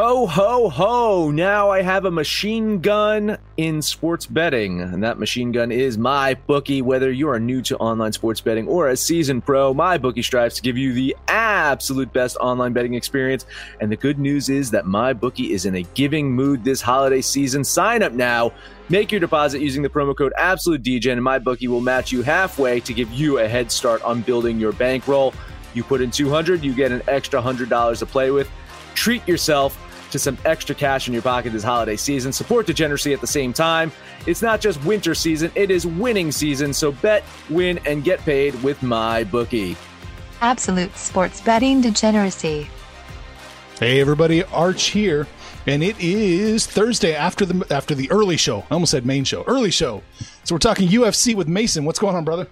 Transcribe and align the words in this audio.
Ho, 0.00 0.28
ho, 0.28 0.68
ho! 0.68 1.30
Now 1.32 1.70
I 1.70 1.82
have 1.82 2.04
a 2.04 2.10
machine 2.12 2.80
gun 2.80 3.36
in 3.56 3.82
sports 3.82 4.26
betting, 4.26 4.80
and 4.80 5.02
that 5.02 5.18
machine 5.18 5.50
gun 5.50 5.72
is 5.72 5.98
my 5.98 6.34
bookie. 6.34 6.82
Whether 6.82 7.10
you 7.10 7.28
are 7.28 7.40
new 7.40 7.60
to 7.62 7.76
online 7.78 8.12
sports 8.12 8.40
betting 8.40 8.68
or 8.68 8.90
a 8.90 8.96
seasoned 8.96 9.44
pro, 9.44 9.74
my 9.74 9.98
bookie 9.98 10.22
strives 10.22 10.54
to 10.54 10.62
give 10.62 10.78
you 10.78 10.92
the 10.92 11.16
absolute 11.26 12.12
best 12.12 12.36
online 12.36 12.72
betting 12.72 12.94
experience. 12.94 13.44
And 13.80 13.90
the 13.90 13.96
good 13.96 14.20
news 14.20 14.48
is 14.48 14.70
that 14.70 14.86
my 14.86 15.14
bookie 15.14 15.52
is 15.52 15.66
in 15.66 15.74
a 15.74 15.82
giving 15.94 16.30
mood 16.30 16.62
this 16.62 16.80
holiday 16.80 17.20
season. 17.20 17.64
Sign 17.64 18.04
up 18.04 18.12
now. 18.12 18.52
Make 18.88 19.10
your 19.10 19.20
deposit 19.20 19.62
using 19.62 19.82
the 19.82 19.88
promo 19.88 20.16
code 20.16 20.32
AbsoluteDGen, 20.38 21.14
and 21.14 21.24
my 21.24 21.40
bookie 21.40 21.66
will 21.66 21.80
match 21.80 22.12
you 22.12 22.22
halfway 22.22 22.78
to 22.78 22.94
give 22.94 23.12
you 23.12 23.40
a 23.40 23.48
head 23.48 23.72
start 23.72 24.00
on 24.04 24.22
building 24.22 24.60
your 24.60 24.70
bankroll. 24.74 25.34
You 25.74 25.82
put 25.82 26.00
in 26.00 26.12
200, 26.12 26.62
you 26.62 26.72
get 26.72 26.92
an 26.92 27.02
extra 27.08 27.42
$100 27.42 27.98
to 27.98 28.06
play 28.06 28.30
with. 28.30 28.48
Treat 28.94 29.26
yourself 29.26 29.76
to 30.10 30.18
some 30.18 30.38
extra 30.44 30.74
cash 30.74 31.06
in 31.08 31.12
your 31.12 31.22
pocket 31.22 31.52
this 31.52 31.62
holiday 31.62 31.96
season. 31.96 32.32
Support 32.32 32.66
degeneracy 32.66 33.12
at 33.12 33.20
the 33.20 33.26
same 33.26 33.52
time. 33.52 33.92
It's 34.26 34.42
not 34.42 34.60
just 34.60 34.82
winter 34.84 35.14
season, 35.14 35.50
it 35.54 35.70
is 35.70 35.86
winning 35.86 36.32
season. 36.32 36.72
So 36.72 36.92
bet, 36.92 37.24
win, 37.50 37.78
and 37.86 38.04
get 38.04 38.20
paid 38.20 38.60
with 38.62 38.82
my 38.82 39.24
bookie. 39.24 39.76
Absolute 40.40 40.96
sports 40.96 41.40
betting 41.40 41.80
degeneracy. 41.80 42.68
Hey 43.78 44.00
everybody, 44.00 44.42
Arch 44.44 44.86
here, 44.86 45.28
and 45.66 45.84
it 45.84 45.98
is 46.00 46.66
Thursday 46.66 47.14
after 47.14 47.46
the 47.46 47.64
after 47.72 47.94
the 47.94 48.10
early 48.10 48.36
show. 48.36 48.64
I 48.70 48.74
almost 48.74 48.90
said 48.90 49.06
main 49.06 49.24
show, 49.24 49.44
early 49.46 49.70
show. 49.70 50.02
So 50.44 50.54
we're 50.54 50.60
talking 50.60 50.88
UFC 50.88 51.34
with 51.34 51.46
Mason. 51.46 51.84
What's 51.84 51.98
going 51.98 52.16
on, 52.16 52.24
brother? 52.24 52.48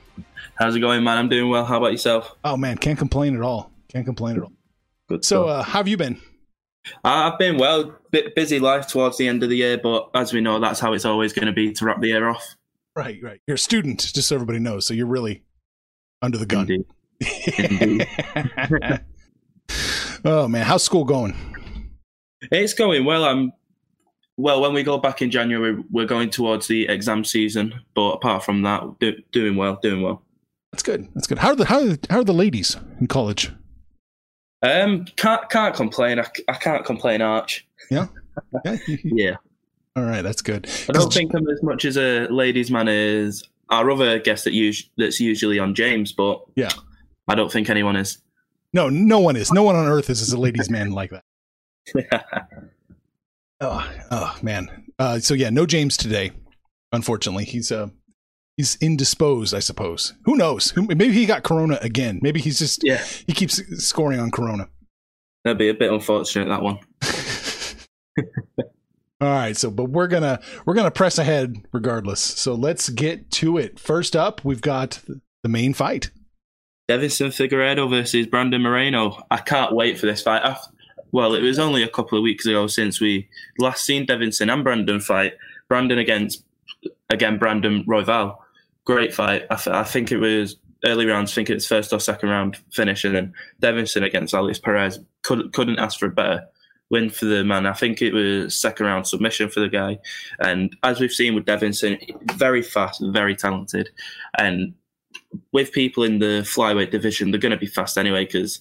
How's 0.56 0.76
it 0.76 0.80
going, 0.80 1.02
man? 1.02 1.18
I'm 1.18 1.28
doing 1.28 1.50
well. 1.50 1.64
How 1.64 1.78
about 1.78 1.92
yourself? 1.92 2.36
Oh 2.45 2.56
man, 2.56 2.78
can't 2.78 2.98
complain 2.98 3.34
at 3.34 3.42
all. 3.42 3.73
Can't 3.88 4.04
complain 4.06 4.36
at 4.36 4.42
all. 4.42 4.52
Good. 5.09 5.24
So, 5.24 5.46
uh, 5.46 5.62
how 5.62 5.78
have 5.78 5.88
you 5.88 5.96
been? 5.96 6.20
I've 7.04 7.38
been 7.38 7.58
well, 7.58 7.95
bit 8.10 8.34
busy 8.34 8.58
life 8.58 8.86
towards 8.86 9.18
the 9.18 9.28
end 9.28 9.42
of 9.42 9.48
the 9.48 9.56
year, 9.56 9.78
but 9.78 10.10
as 10.14 10.32
we 10.32 10.40
know, 10.40 10.60
that's 10.60 10.80
how 10.80 10.92
it's 10.92 11.04
always 11.04 11.32
going 11.32 11.46
to 11.46 11.52
be 11.52 11.73
to 11.73 11.84
wrap 11.84 12.01
the 12.01 12.09
year 12.09 12.29
off. 12.29 12.56
Right, 12.95 13.18
right. 13.23 13.40
You're 13.46 13.56
a 13.56 13.59
student, 13.59 14.01
just 14.15 14.29
so 14.29 14.34
everybody 14.34 14.59
knows. 14.59 14.87
So 14.87 14.95
you're 14.95 15.07
really 15.07 15.42
under 16.23 16.38
the 16.38 16.46
gun. 16.46 16.70
Indeed. 16.70 16.87
Indeed. 17.59 18.09
oh 20.24 20.48
man, 20.48 20.64
how's 20.64 20.82
school 20.82 21.04
going? 21.04 21.37
It's 22.51 22.74
going 22.74 23.04
well. 23.04 23.24
I'm 23.24 23.52
well. 24.37 24.60
When 24.60 24.73
we 24.73 24.82
go 24.82 24.98
back 24.98 25.20
in 25.20 25.30
January, 25.30 25.82
we're 25.90 26.07
going 26.07 26.30
towards 26.30 26.68
the 26.68 26.88
exam 26.88 27.24
season. 27.24 27.80
But 27.95 28.12
apart 28.12 28.45
from 28.45 28.62
that, 28.62 28.98
do, 29.01 29.14
doing 29.32 29.57
well, 29.57 29.79
doing 29.82 30.02
well. 30.02 30.23
That's 30.73 30.82
good. 30.82 31.09
That's 31.14 31.26
good. 31.26 31.38
How 31.38 31.51
are 31.51 31.57
the 31.57 31.64
how 31.66 31.80
are 31.80 31.87
the, 31.87 32.07
how 32.10 32.18
are 32.20 32.24
the 32.24 32.34
ladies 32.34 32.76
in 33.01 33.09
college? 33.09 33.51
Um, 34.62 35.04
can't 35.16 35.49
can't 35.51 35.74
complain. 35.74 36.18
I, 36.18 36.26
I 36.49 36.54
can't 36.54 36.85
complain, 36.85 37.23
Arch. 37.23 37.66
Yeah. 37.90 38.07
Yeah. 38.65 38.76
Yeah. 39.04 39.37
All 39.96 40.02
right, 40.04 40.21
that's 40.23 40.43
good. 40.43 40.68
I 40.88 40.93
don't 40.93 41.10
think 41.13 41.32
I'm 41.35 41.48
as 41.48 41.63
much 41.63 41.85
as 41.87 41.96
a 41.96 42.26
ladies' 42.29 42.71
man 42.71 42.87
as 42.88 43.43
our 43.71 43.90
other 43.90 44.18
guest 44.18 44.45
that 44.45 44.52
us- 44.52 44.88
that's 44.98 45.21
usually 45.21 45.59
on 45.59 45.74
James, 45.74 46.13
but 46.13 46.43
Yeah. 46.54 46.71
I 47.29 47.35
don't 47.35 47.51
think 47.51 47.71
anyone 47.71 47.96
is. 47.96 48.18
No, 48.74 48.90
no 48.90 49.18
one 49.21 49.37
is. 49.37 49.51
No 49.52 49.63
one 49.63 49.74
on 49.74 49.87
earth 49.87 50.10
is, 50.10 50.21
is 50.21 50.32
a 50.32 50.38
ladies' 50.38 50.68
man 50.68 50.91
like 50.91 51.10
that. 51.13 51.24
Oh, 53.60 53.91
oh 54.10 54.37
man. 54.43 54.85
Uh, 54.98 55.18
so 55.18 55.32
yeah, 55.32 55.48
no 55.48 55.65
James 55.65 55.96
today. 55.96 56.32
Unfortunately, 56.93 57.45
he's 57.45 57.73
uh 57.73 57.88
he's 58.57 58.76
indisposed. 58.80 59.54
I 59.54 59.60
suppose. 59.60 60.15
Who 60.24 60.37
knows? 60.37 60.73
Maybe 60.76 61.12
he 61.12 61.26
got 61.26 61.43
corona 61.43 61.79
again. 61.82 62.21
Maybe 62.23 62.40
he's 62.40 62.59
just 62.59 62.82
yeah, 62.85 63.04
he 63.26 63.32
keeps 63.32 63.63
scoring 63.85 64.21
on 64.21 64.31
corona. 64.31 64.69
that'd 65.44 65.59
be 65.59 65.69
a 65.69 65.75
bit 65.75 65.93
unfortunate 65.93 66.48
that 66.48 66.62
one. 66.62 66.78
All 69.19 69.28
right, 69.28 69.56
so 69.56 69.71
but 69.71 69.87
we're 69.87 70.09
gonna 70.09 70.41
we're 70.66 70.75
gonna 70.75 70.91
press 70.91 71.19
ahead 71.19 71.56
regardless. 71.72 72.21
So 72.21 72.54
let's 72.54 72.91
get 72.91 73.31
to 73.32 73.56
it. 73.56 73.78
First 73.78 74.15
up, 74.15 74.44
we've 74.44 74.60
got 74.60 75.00
the 75.42 75.48
main 75.48 75.72
fight. 75.72 76.10
Deiveson 76.88 77.28
Figueiredo 77.28 77.88
versus 77.91 78.26
Brandon 78.26 78.62
Moreno. 78.62 79.22
I 79.30 79.38
can't 79.38 79.75
wait 79.75 79.98
for 79.98 80.06
this 80.06 80.22
fight. 80.22 80.42
I, 80.44 80.56
well, 81.12 81.34
it 81.34 81.42
was 81.42 81.59
only 81.59 81.82
a 81.82 81.88
couple 81.88 82.19
of 82.19 82.22
weeks 82.22 82.47
ago 82.47 82.66
since 82.66 83.00
we 83.00 83.28
last 83.59 83.84
seen 83.84 84.06
Deiveson 84.06 84.53
and 84.53 84.62
Brandon 84.62 85.00
fight. 85.00 85.32
Brandon 85.69 85.98
against 85.98 86.44
again 87.09 87.38
Brandon 87.38 87.84
Royval. 87.84 88.36
Great 88.86 89.12
fight. 89.12 89.44
I, 89.50 89.56
th- 89.56 89.76
I 89.76 89.84
think 89.84 90.10
it 90.10 90.19
was 90.19 90.56
early 90.84 91.06
rounds. 91.06 91.32
I 91.32 91.34
think 91.34 91.50
it's 91.50 91.66
first 91.66 91.92
or 91.92 92.00
second 92.00 92.30
round 92.30 92.56
finish, 92.72 93.04
and 93.04 93.14
then 93.14 93.34
Deiveson 93.60 94.04
against 94.04 94.32
Alex 94.32 94.58
Perez. 94.58 94.98
Could, 95.22 95.52
couldn't 95.52 95.78
ask 95.78 95.98
for 95.98 96.06
a 96.06 96.10
better 96.10 96.47
win 96.91 97.10
for 97.10 97.24
the 97.24 97.44
man. 97.44 97.66
I 97.66 97.72
think 97.72 98.00
it 98.00 98.14
was 98.14 98.56
second 98.56 98.86
round 98.86 99.06
submission 99.06 99.50
for 99.50 99.60
the 99.60 99.69
guy. 99.69 99.98
And 100.38 100.74
as 100.82 101.00
we've 101.00 101.12
seen 101.12 101.34
with 101.34 101.44
Deiveson, 101.44 101.98
very 102.36 102.62
fast, 102.62 103.02
very 103.04 103.36
talented, 103.36 103.91
and 104.38 104.74
with 105.53 105.72
people 105.72 106.04
in 106.04 106.18
the 106.18 106.42
flyweight 106.42 106.91
division, 106.91 107.30
they're 107.30 107.41
going 107.41 107.50
to 107.50 107.56
be 107.56 107.66
fast 107.66 107.98
anyway 107.98 108.24
because 108.24 108.60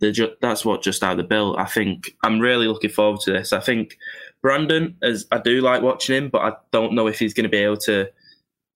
ju- 0.00 0.34
that's 0.40 0.64
what 0.64 0.82
just 0.82 1.02
out 1.02 1.16
they're 1.16 1.26
built. 1.26 1.58
I 1.58 1.64
think 1.64 2.14
I'm 2.24 2.40
really 2.40 2.66
looking 2.66 2.90
forward 2.90 3.20
to 3.22 3.32
this. 3.32 3.52
I 3.52 3.60
think 3.60 3.96
Brandon, 4.42 4.96
as 5.02 5.26
I 5.32 5.38
do 5.38 5.60
like 5.60 5.82
watching 5.82 6.16
him, 6.16 6.28
but 6.28 6.42
I 6.42 6.52
don't 6.72 6.94
know 6.94 7.06
if 7.06 7.18
he's 7.18 7.34
going 7.34 7.44
to 7.44 7.50
be 7.50 7.58
able 7.58 7.78
to 7.78 8.08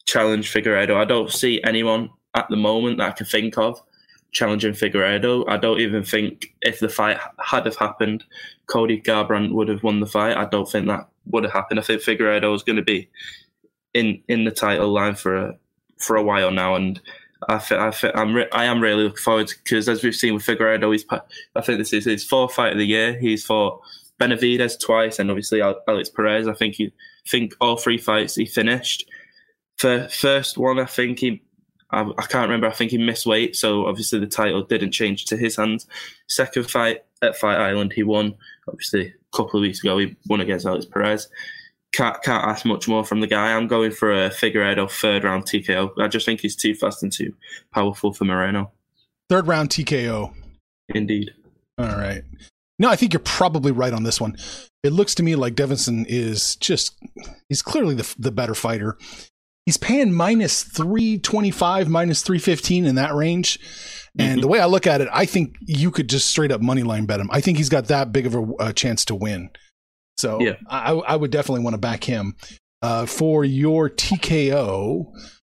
challenge 0.07 0.53
Figueiredo. 0.53 0.97
I 0.97 1.05
don't 1.05 1.31
see 1.31 1.63
anyone 1.63 2.11
at 2.35 2.49
the 2.49 2.57
moment 2.57 2.99
that 2.99 3.09
I 3.09 3.13
can 3.13 3.27
think 3.27 3.59
of 3.59 3.81
challenging 4.33 4.73
Figueiredo. 4.73 5.45
I 5.49 5.57
don't 5.59 5.81
even 5.81 6.03
think 6.03 6.55
if 6.63 6.81
the 6.81 6.89
fight 6.89 7.19
had 7.39 7.67
have 7.67 7.77
happened, 7.77 8.25
Cody 8.67 9.01
Garbrandt 9.01 9.53
would 9.53 9.69
have 9.69 9.83
won 9.83 10.01
the 10.01 10.07
fight. 10.07 10.37
I 10.37 10.47
don't 10.47 10.71
think 10.71 10.87
that 10.87 11.09
would 11.27 11.45
have 11.45 11.53
happened. 11.53 11.79
I 11.79 11.83
think 11.83 12.03
Figueiredo 12.03 12.51
was 12.51 12.63
going 12.63 12.77
to 12.77 12.83
be 12.83 13.09
in 13.95 14.23
in 14.29 14.45
the 14.45 14.51
title 14.51 14.89
line 14.89 15.15
for 15.15 15.37
a 15.37 15.55
for 15.99 16.17
a 16.17 16.23
while 16.23 16.51
now, 16.51 16.75
and 16.75 17.01
I 17.49 17.59
th- 17.59 17.81
I 17.81 17.91
th- 17.91 18.13
I'm 18.17 18.35
re- 18.35 18.51
I 18.53 18.65
am 18.65 18.81
really 18.81 19.05
looking 19.05 19.19
forward 19.19 19.49
to 19.49 19.57
because 19.63 19.89
as 19.89 20.03
we've 20.03 20.15
seen 20.15 20.35
with 20.35 20.45
Figueiredo, 20.45 20.91
he's 20.93 21.05
I 21.55 21.61
think 21.61 21.79
this 21.79 21.93
is 21.93 22.05
his 22.05 22.25
fourth 22.25 22.55
fight 22.55 22.73
of 22.73 22.79
the 22.79 22.87
year. 22.87 23.19
He's 23.19 23.45
fought 23.45 23.81
Benavides 24.19 24.77
twice, 24.77 25.19
and 25.19 25.31
obviously 25.31 25.61
Alex 25.61 26.09
Perez. 26.09 26.49
I 26.49 26.55
think 26.55 26.77
he 26.77 26.93
think 27.29 27.55
all 27.61 27.77
three 27.77 27.99
fights 27.99 28.35
he 28.35 28.47
finished. 28.47 29.09
For 29.79 30.09
first 30.09 30.59
one, 30.59 30.79
I 30.79 30.85
think 30.85 31.19
he 31.19 31.43
I, 31.93 32.03
I 32.19 32.23
can't 32.23 32.49
remember. 32.49 32.67
I 32.67 32.73
think 32.73 32.91
he 32.91 32.99
missed 32.99 33.27
weight, 33.27 33.55
so 33.55 33.87
obviously 33.87 34.19
the 34.19 34.27
title 34.27 34.63
didn't 34.63 34.93
change 34.93 35.27
to 35.27 35.37
his 35.37 35.57
hands. 35.57 35.87
Second 36.29 36.71
fight 36.71 37.05
at 37.21 37.37
Fight 37.37 37.59
Island, 37.59 37.93
he 37.93 38.03
won. 38.03 38.35
Obviously, 38.69 39.09
a 39.09 39.37
couple 39.37 39.59
of 39.59 39.63
weeks 39.63 39.81
ago, 39.81 39.99
he 39.99 40.17
won 40.27 40.41
against 40.41 40.67
Alex 40.67 40.87
Perez. 40.87 41.29
Can't 41.93 42.21
can't 42.23 42.45
ask 42.45 42.65
much 42.65 42.89
more 42.89 43.05
from 43.05 43.21
the 43.21 43.27
guy. 43.27 43.53
I'm 43.53 43.67
going 43.67 43.91
for 43.91 44.11
a 44.11 44.31
Figueiredo 44.31 44.91
third 44.91 45.25
round 45.25 45.45
TKO. 45.45 45.93
I 45.99 46.09
just 46.09 46.25
think 46.25 46.41
he's 46.41 46.57
too 46.57 46.75
fast 46.75 47.03
and 47.03 47.13
too 47.13 47.35
powerful 47.73 48.15
for 48.15 48.25
Moreno. 48.25 48.73
Third 49.29 49.47
round 49.47 49.69
TKO. 49.69 50.33
Indeed. 50.89 51.33
All 51.79 51.87
right. 51.87 52.23
No, 52.79 52.89
I 52.89 52.97
think 52.97 53.13
you're 53.13 53.21
probably 53.21 53.73
right 53.73 53.93
on 53.93 54.03
this 54.03 54.21
one. 54.21 54.37
It 54.83 54.93
looks 54.93 55.15
to 55.17 55.23
me 55.23 55.37
like 55.37 55.55
Deiveson 55.55 56.05
is 56.09 56.57
just, 56.57 56.97
he's 57.49 57.63
clearly 57.63 57.95
the, 57.95 58.13
the 58.19 58.33
better 58.33 58.55
fighter. 58.55 58.99
He's 59.67 59.77
paying 59.77 60.13
minus 60.13 60.65
325, 60.65 61.89
minus 61.89 62.23
315 62.23 62.85
in 62.85 62.95
that 62.97 63.15
range. 63.15 63.59
And 64.19 64.39
Mhm. 64.39 64.43
the 64.43 64.49
way 64.49 64.59
I 64.61 64.67
look 64.67 64.87
at 64.87 65.01
it, 65.01 65.09
I 65.13 65.25
think 65.25 65.55
you 65.61 65.91
could 65.91 66.09
just 66.09 66.29
straight 66.29 66.51
up 66.53 66.61
money 66.61 66.83
line 66.83 67.07
bet 67.07 67.21
him. 67.21 67.31
I 67.33 67.41
think 67.41 67.59
he's 67.59 67.69
got 67.69 67.87
that 67.87 68.13
big 68.13 68.27
of 68.27 68.35
a, 68.35 68.45
a 68.59 68.73
chance 68.73 69.05
to 69.07 69.15
win. 69.15 69.51
So 70.19 70.41
Yeah. 70.41 70.57
I, 70.69 70.93
I 70.93 71.17
would 71.17 71.31
definitely 71.31 71.63
want 71.65 71.75
to 71.75 71.79
back 71.79 72.05
him. 72.05 72.35
Uh, 72.83 73.07
for 73.07 73.45
your 73.45 73.89
TKO, 73.89 75.13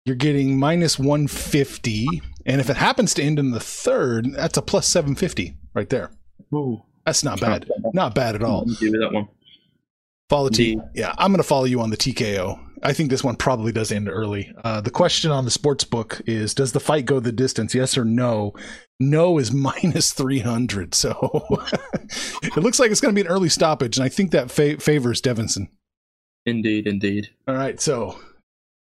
you're 0.06 0.16
getting 0.18 0.59
minus 0.59 1.00
150. 1.00 2.22
And 2.46 2.59
if 2.59 2.69
it 2.69 2.75
happens 2.75 3.13
to 3.13 3.24
end 3.24 3.40
in 3.40 3.52
the 3.52 3.59
third, 3.62 4.34
that's 4.34 4.58
a 4.58 4.62
plus 4.62 4.86
750 4.88 5.56
right 5.74 5.90
there. 5.90 6.12
Ooh, 6.53 6.84
That's 7.06 7.24
not 7.24 7.40
bad. 7.40 7.69
Not 7.94 8.13
bad 8.13 8.36
at 8.36 8.44
all. 8.44 8.63
I'm 8.63 8.68
with 8.92 9.00
that 9.00 9.13
one. 9.13 9.30
Follow 10.30 10.50
T. 10.50 10.74
Indeed. 10.74 10.88
Yeah, 10.95 11.13
I'm 11.18 11.31
going 11.31 11.38
to 11.42 11.48
follow 11.48 11.66
you 11.66 11.80
on 11.81 11.89
the 11.89 11.98
TKO. 11.98 12.60
I 12.83 12.94
think 12.94 13.09
this 13.09 13.24
one 13.24 13.35
probably 13.35 13.71
does 13.71 13.91
end 13.91 14.09
early. 14.09 14.53
Uh, 14.63 14.81
the 14.81 14.91
question 14.91 15.31
on 15.31 15.45
the 15.45 15.51
sports 15.51 15.83
book 15.83 16.21
is 16.25 16.53
Does 16.53 16.74
the 16.74 16.80
fight 16.80 17.06
go 17.06 17.19
the 17.19 17.31
distance? 17.31 17.74
Yes 17.74 17.97
or 17.97 18.06
no? 18.06 18.53
No 19.00 19.38
is 19.38 19.51
minus 19.53 20.12
300. 20.12 20.94
So 20.94 21.47
it 22.44 22.57
looks 22.57 22.80
like 22.80 22.91
it's 22.91 23.01
going 23.01 23.15
to 23.15 23.21
be 23.21 23.25
an 23.25 23.33
early 23.33 23.50
stoppage. 23.50 23.97
And 23.97 24.03
I 24.03 24.09
think 24.09 24.31
that 24.31 24.51
fa- 24.51 24.80
favors 24.80 25.21
Deiveson. 25.21 25.69
Indeed, 26.45 26.88
indeed. 26.88 27.30
All 27.47 27.56
right. 27.56 27.80
So 27.80 28.19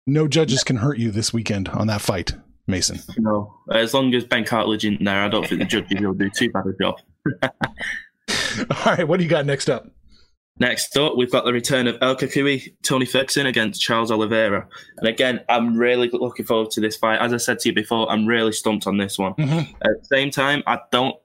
no 0.07 0.28
judges 0.28 0.63
can 0.63 0.78
hurt 0.78 0.98
you 0.98 1.12
this 1.12 1.31
weekend 1.31 1.69
on 1.69 1.88
that 1.88 2.01
fight, 2.01 2.34
Mason. 2.68 3.00
No, 3.18 3.54
as 3.72 3.94
long 3.94 4.13
as 4.16 4.25
Ben 4.25 4.44
Cartledge 4.44 4.84
isn't 4.84 5.04
there, 5.04 5.24
I 5.24 5.30
don't 5.30 5.48
think 5.48 5.62
the 5.62 5.66
judges 5.66 6.01
will 6.01 6.13
do 6.13 6.30
too 6.30 6.50
bad 6.50 6.66
a 6.66 6.74
job. 6.81 7.00
All 7.44 8.94
right. 8.96 9.07
What 9.07 9.18
do 9.18 9.24
you 9.24 9.30
got 9.30 9.46
next 9.46 9.69
up? 9.69 9.88
Next 10.60 10.96
up, 10.98 11.18
we've 11.18 11.32
got 11.32 11.46
the 11.46 11.54
return 11.54 11.88
of 11.88 11.98
El 12.02 12.16
Cucuy, 12.16 12.74
Tony 12.84 13.06
Ferguson 13.06 13.48
against 13.48 13.82
Charles 13.82 14.12
Oliveira. 14.12 14.68
And 14.98 15.08
again, 15.08 15.42
I'm 15.50 15.76
really 15.76 16.10
looking 16.14 16.46
forward 16.46 16.70
to 16.72 16.82
this 16.82 16.96
fight. 16.96 17.20
As 17.20 17.34
I 17.34 17.38
said 17.38 17.60
to 17.60 17.70
you 17.70 17.76
before, 17.76 18.10
I'm 18.12 18.28
really 18.28 18.52
stumped 18.52 18.86
on 18.86 18.98
this 18.98 19.18
one. 19.18 19.34
Mhm. 19.34 19.74
At 19.82 20.00
the 20.00 20.06
same 20.06 20.30
time, 20.30 20.62
I 20.68 20.80
don't, 20.92 21.16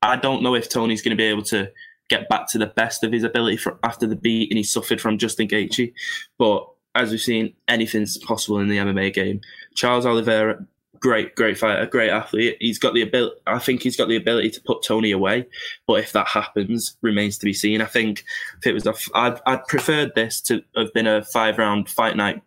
I 0.00 0.16
don't 0.16 0.42
know 0.42 0.54
if 0.54 0.70
Tony's 0.70 1.02
going 1.02 1.10
to 1.10 1.20
be 1.20 1.24
able 1.28 1.42
to 1.44 1.70
get 2.08 2.30
back 2.30 2.48
to 2.48 2.58
the 2.58 2.66
best 2.66 3.04
of 3.04 3.12
his 3.12 3.24
ability 3.24 3.58
for, 3.58 3.78
after 3.82 4.06
the 4.06 4.16
beat 4.16 4.50
and 4.50 4.56
he 4.56 4.64
suffered 4.64 5.00
from 5.02 5.18
Justin 5.18 5.48
Gaethje. 5.48 5.92
But 6.38 6.66
as 6.94 7.10
we've 7.10 7.20
seen, 7.20 7.52
anything's 7.68 8.16
possible 8.16 8.58
in 8.58 8.68
the 8.68 8.78
MMA 8.78 9.12
game. 9.12 9.42
Charles 9.74 10.06
Oliveira, 10.06 10.64
great, 11.00 11.34
great 11.34 11.58
fighter, 11.58 11.86
great 11.86 12.10
athlete. 12.10 12.56
He's 12.60 12.78
got 12.78 12.94
the 12.94 13.02
ability. 13.02 13.36
I 13.46 13.58
think 13.58 13.82
he's 13.82 13.96
got 13.96 14.08
the 14.08 14.16
ability 14.16 14.50
to 14.50 14.60
put 14.60 14.82
Tony 14.82 15.12
away. 15.12 15.46
But 15.86 16.00
if 16.00 16.12
that 16.12 16.28
happens, 16.28 16.96
remains 17.02 17.38
to 17.38 17.44
be 17.44 17.52
seen. 17.52 17.80
I 17.80 17.86
think 17.86 18.24
if 18.58 18.66
it 18.66 18.72
was 18.72 18.86
a, 18.86 18.94
I'd, 19.14 19.40
I'd 19.46 19.66
preferred 19.66 20.14
this 20.14 20.40
to 20.42 20.62
have 20.76 20.92
been 20.92 21.06
a 21.06 21.24
five 21.24 21.58
round 21.58 21.88
fight 21.88 22.16
night 22.16 22.42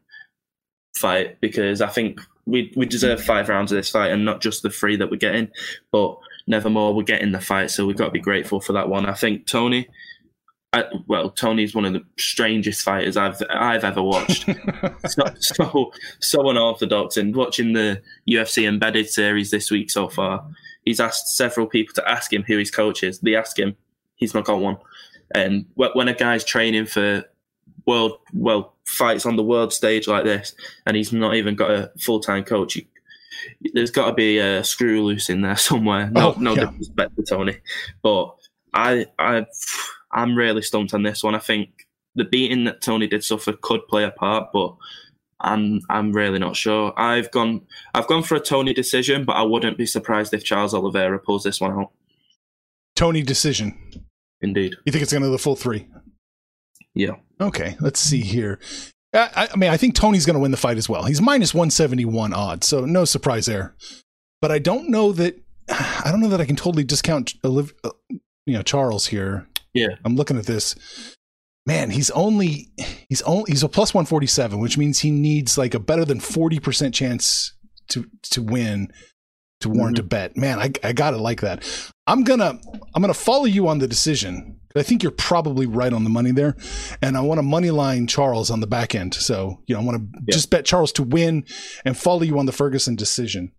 fight 0.95 1.39
because 1.41 1.81
I 1.81 1.87
think 1.87 2.19
we 2.45 2.71
we 2.75 2.85
deserve 2.85 3.23
five 3.23 3.49
rounds 3.49 3.71
of 3.71 3.77
this 3.77 3.89
fight 3.89 4.11
and 4.11 4.25
not 4.25 4.41
just 4.41 4.63
the 4.63 4.69
three 4.69 4.95
that 4.97 5.09
we're 5.09 5.17
getting. 5.17 5.49
But 5.91 6.17
nevermore, 6.47 6.93
we're 6.93 7.03
getting 7.03 7.31
the 7.31 7.41
fight, 7.41 7.71
so 7.71 7.85
we've 7.85 7.97
got 7.97 8.05
to 8.05 8.11
be 8.11 8.19
grateful 8.19 8.59
for 8.59 8.73
that 8.73 8.89
one. 8.89 9.05
I 9.05 9.13
think 9.13 9.47
Tony. 9.47 9.87
I, 10.73 10.85
well, 11.05 11.29
Tony's 11.31 11.75
one 11.75 11.83
of 11.83 11.91
the 11.93 12.01
strangest 12.17 12.81
fighters 12.83 13.17
I've 13.17 13.41
I've 13.49 13.83
ever 13.83 14.01
watched. 14.01 14.45
so, 15.07 15.23
so 15.39 15.91
so 16.19 16.49
unorthodox. 16.49 17.17
And 17.17 17.35
watching 17.35 17.73
the 17.73 18.01
UFC 18.29 18.67
embedded 18.67 19.09
series 19.09 19.51
this 19.51 19.69
week 19.69 19.91
so 19.91 20.07
far, 20.07 20.45
he's 20.85 21.01
asked 21.01 21.35
several 21.35 21.67
people 21.67 21.93
to 21.95 22.09
ask 22.09 22.31
him 22.31 22.43
who 22.43 22.57
his 22.57 22.71
coach 22.71 23.03
is. 23.03 23.19
They 23.19 23.35
ask 23.35 23.59
him, 23.59 23.75
he's 24.15 24.33
not 24.33 24.45
got 24.45 24.61
one. 24.61 24.77
And 25.35 25.65
when 25.75 26.07
a 26.07 26.13
guy's 26.13 26.43
training 26.45 26.85
for 26.85 27.25
world 27.85 28.19
well 28.33 28.75
fights 28.85 29.25
on 29.25 29.35
the 29.35 29.43
world 29.43 29.73
stage 29.73 30.07
like 30.07 30.23
this, 30.23 30.55
and 30.85 30.95
he's 30.95 31.11
not 31.11 31.35
even 31.35 31.55
got 31.55 31.71
a 31.71 31.91
full 31.99 32.21
time 32.21 32.45
coach, 32.45 32.77
you, 32.77 32.85
there's 33.73 33.91
got 33.91 34.07
to 34.07 34.13
be 34.13 34.37
a 34.37 34.63
screw 34.63 35.03
loose 35.03 35.29
in 35.29 35.41
there 35.41 35.55
somewhere. 35.57 36.09
No, 36.11 36.33
Oh, 36.33 36.39
no 36.39 36.55
yeah. 36.55 36.65
disrespect 36.71 37.15
to 37.17 37.23
Tony, 37.23 37.57
but 38.01 38.35
I, 38.73 39.05
I, 39.19 39.45
I'm 40.13 40.35
really 40.35 40.61
stumped 40.61 40.93
on 40.93 41.03
this 41.03 41.23
one. 41.23 41.35
I 41.35 41.39
think 41.39 41.69
the 42.15 42.25
beating 42.25 42.65
that 42.65 42.81
Tony 42.81 43.07
did 43.07 43.23
suffer 43.23 43.53
could 43.53 43.87
play 43.87 44.03
a 44.03 44.11
part, 44.11 44.49
but 44.51 44.75
I'm, 45.39 45.79
I'm 45.89 46.11
really 46.11 46.39
not 46.39 46.55
sure. 46.55 46.93
I've 46.97 47.31
gone, 47.31 47.61
I've 47.93 48.07
gone 48.07 48.23
for 48.23 48.35
a 48.35 48.39
Tony 48.39 48.73
decision, 48.73 49.23
but 49.25 49.37
I 49.37 49.41
wouldn't 49.43 49.77
be 49.77 49.85
surprised 49.85 50.33
if 50.33 50.43
Charles 50.43 50.73
Oliveira 50.73 51.19
pulls 51.19 51.43
this 51.43 51.59
one 51.61 51.71
out. 51.71 51.91
Tony 52.95 53.21
decision. 53.23 53.77
Indeed, 54.41 54.75
You 54.85 54.91
think 54.91 55.03
it's 55.03 55.11
going 55.11 55.23
to 55.23 55.29
the 55.29 55.37
full 55.39 55.55
three? 55.55 55.87
yeah. 56.93 57.15
Okay, 57.39 57.75
let's 57.79 57.99
see 57.99 58.21
here. 58.21 58.59
I, 59.13 59.47
I- 59.51 59.57
mean, 59.57 59.69
I 59.69 59.77
think 59.77 59.95
Tony's 59.95 60.25
going 60.25 60.35
to 60.35 60.39
win 60.39 60.51
the 60.51 60.57
fight 60.57 60.77
as 60.77 60.87
well. 60.89 61.05
He's 61.05 61.21
minus 61.21 61.53
171 61.53 62.33
odds, 62.33 62.67
so 62.67 62.85
no 62.85 63.05
surprise 63.05 63.45
there. 63.45 63.75
But 64.41 64.51
I 64.51 64.59
don't 64.59 64.89
know 64.89 65.11
that 65.13 65.39
I 65.69 66.09
don't 66.11 66.19
know 66.21 66.29
that 66.29 66.41
I 66.41 66.45
can 66.45 66.55
totally 66.55 66.83
discount 66.83 67.33
Oliv- 67.43 67.73
uh, 67.83 67.91
you 68.09 68.53
know 68.53 68.61
Charles 68.63 69.07
here. 69.07 69.47
Yeah. 69.73 69.95
I'm 70.05 70.15
looking 70.15 70.37
at 70.37 70.45
this. 70.45 70.75
Man, 71.65 71.91
he's 71.91 72.09
only 72.11 72.69
he's 73.07 73.21
only 73.21 73.51
he's 73.51 73.63
a 73.63 73.69
plus 73.69 73.93
147, 73.93 74.59
which 74.59 74.77
means 74.77 74.99
he 74.99 75.11
needs 75.11 75.57
like 75.57 75.73
a 75.73 75.79
better 75.79 76.05
than 76.05 76.19
40% 76.19 76.93
chance 76.93 77.53
to 77.89 78.05
to 78.31 78.41
win 78.41 78.91
to 79.59 79.69
warrant 79.69 79.99
a 79.99 80.03
bet. 80.03 80.35
Man, 80.35 80.57
I 80.59 80.71
I 80.83 80.91
got 80.93 81.11
to 81.11 81.17
like 81.17 81.41
that. 81.41 81.63
I'm 82.07 82.23
going 82.23 82.39
to 82.39 82.59
I'm 82.95 83.01
going 83.01 83.13
to 83.13 83.19
follow 83.19 83.45
you 83.45 83.67
on 83.67 83.77
the 83.79 83.87
decision. 83.87 84.57
I 84.75 84.83
think 84.83 85.03
you're 85.03 85.11
probably 85.11 85.65
right 85.67 85.91
on 85.93 86.03
the 86.05 86.09
money 86.09 86.31
there. 86.31 86.55
And 87.01 87.15
I 87.17 87.21
want 87.21 87.37
to 87.39 87.43
money 87.43 87.69
line 87.71 88.07
Charles 88.07 88.49
on 88.49 88.61
the 88.61 88.67
back 88.67 88.95
end. 88.95 89.13
So, 89.13 89.61
you 89.67 89.75
know, 89.75 89.81
I 89.81 89.83
want 89.83 89.97
to 89.99 90.19
Yeah. 90.27 90.33
just 90.33 90.49
bet 90.49 90.63
Charles 90.65 90.93
to 90.93 91.03
win 91.03 91.43
and 91.85 91.95
follow 91.97 92.21
you 92.23 92.39
on 92.39 92.45
the 92.47 92.53
Ferguson 92.53 92.95
decision. 92.95 93.51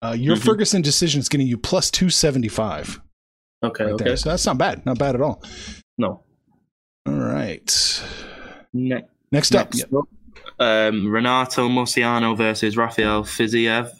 Uh, 0.00 0.16
your 0.18 0.36
Mhm. 0.36 0.44
Ferguson 0.44 0.80
decision 0.80 1.20
is 1.20 1.28
getting 1.28 1.48
you 1.48 1.58
plus 1.58 1.90
275 1.90 3.00
Okay, 3.62 3.84
right 3.84 3.92
okay. 3.94 4.04
there. 4.04 4.16
So 4.16 4.30
that's 4.30 4.46
not 4.46 4.58
bad. 4.58 4.84
Not 4.86 4.98
bad 4.98 5.14
at 5.14 5.20
all. 5.20 5.42
No. 5.98 6.22
All 7.06 7.14
right. 7.14 8.02
Ne- 8.72 9.04
Next 9.32 9.54
up. 9.54 9.72
Next 9.74 9.92
up, 9.92 10.08
um, 10.58 11.08
Renato 11.10 11.68
Mosiano 11.68 12.36
versus 12.36 12.76
Rafael 12.76 13.22
Fiziev. 13.24 13.90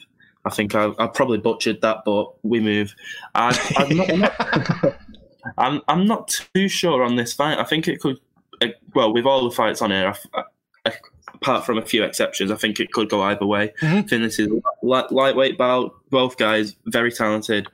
I 0.45 0.51
think 0.51 0.75
I, 0.75 0.91
I 0.99 1.07
probably 1.07 1.39
butchered 1.39 1.83
that, 1.83 1.99
but 2.05 2.33
we 2.43 2.61
move. 2.61 2.95
I, 3.35 3.49
I'm, 3.77 3.97
not, 3.97 4.11
I'm, 4.11 4.21
not, 4.21 4.97
I'm, 5.59 5.81
I'm 5.89 6.07
not 6.07 6.41
too 6.55 6.69
sure 6.69 7.03
on 7.03 7.17
this 7.17 7.33
fight. 7.35 7.59
I 7.59 7.65
think 7.65 7.87
it 7.89 8.01
could, 8.01 8.19
uh, 8.63 8.69
well, 8.95 9.13
with 9.13 9.27
all 9.27 9.45
the 9.49 9.55
fights 9.55 9.83
on 9.83 9.91
here, 9.91 10.15
I, 10.35 10.43
I, 10.87 10.93
apart 11.35 11.67
from 11.67 11.77
a 11.77 11.85
few 11.85 12.03
exceptions, 12.05 12.51
I 12.51 12.57
think 12.57 12.81
it 12.81 12.91
could 12.93 13.11
go 13.11 13.21
either 13.23 13.45
way. 13.47 13.75
Mhm. 13.83 13.99
I 13.99 14.03
think 14.03 14.23
this 14.23 14.39
is 14.39 14.49
a 14.49 14.61
light, 14.87 15.13
lightweight 15.13 15.59
bout. 15.59 15.93
Both 16.09 16.39
guys 16.39 16.75
very 16.87 17.13
talented, 17.13 17.67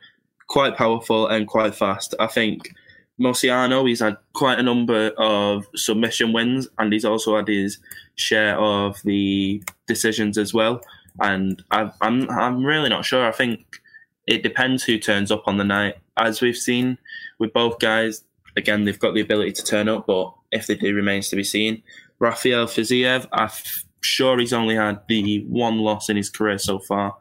quite 0.49 0.77
powerful, 0.77 1.27
and 1.27 1.47
quite 1.47 1.75
fast. 1.75 2.15
I 2.19 2.27
think 2.27 2.73
Mosiano, 3.21 3.89
he's 3.89 4.01
had 4.01 4.17
quite 4.35 4.59
a 4.59 4.63
number 4.63 5.13
of 5.17 5.67
submission 5.75 6.33
wins, 6.33 6.69
and 6.79 6.93
he's 6.93 7.05
also 7.05 7.37
had 7.37 7.49
his 7.49 7.79
share 8.15 8.59
of 8.59 9.01
the 9.05 9.63
decisions 9.87 10.37
as 10.37 10.53
well. 10.53 10.81
And 11.21 11.63
I've, 11.71 11.93
I'm 12.01 12.29
I'm 12.31 12.65
really 12.65 12.91
not 12.91 13.05
sure. 13.05 13.27
I 13.27 13.33
think 13.33 13.81
it 14.27 14.43
depends 14.43 14.85
who 14.85 14.99
turns 14.99 15.31
up 15.31 15.45
on 15.47 15.57
the 15.57 15.65
night. 15.65 15.97
As 16.19 16.41
we've 16.41 16.57
seen 16.57 16.99
with 17.39 17.53
both 17.53 17.79
guys, 17.79 18.25
again 18.57 18.85
they've 18.85 18.99
got 18.99 19.15
the 19.15 19.21
ability 19.21 19.53
to 19.53 19.65
turn 19.65 19.89
up, 19.89 20.07
but 20.07 20.35
if 20.53 20.67
they 20.67 20.75
do, 20.75 20.95
remains 20.95 21.29
to 21.31 21.37
be 21.37 21.45
seen. 21.45 21.83
Rafael 22.19 22.67
Fiziev, 22.67 23.27
I'm 23.33 23.51
sure 24.01 24.39
he's 24.39 24.53
only 24.53 24.75
had 24.77 25.01
the 25.09 25.45
one 25.49 25.79
loss 25.79 26.09
in 26.09 26.17
his 26.17 26.31
career 26.31 26.59
so 26.59 26.79
far, 26.79 27.17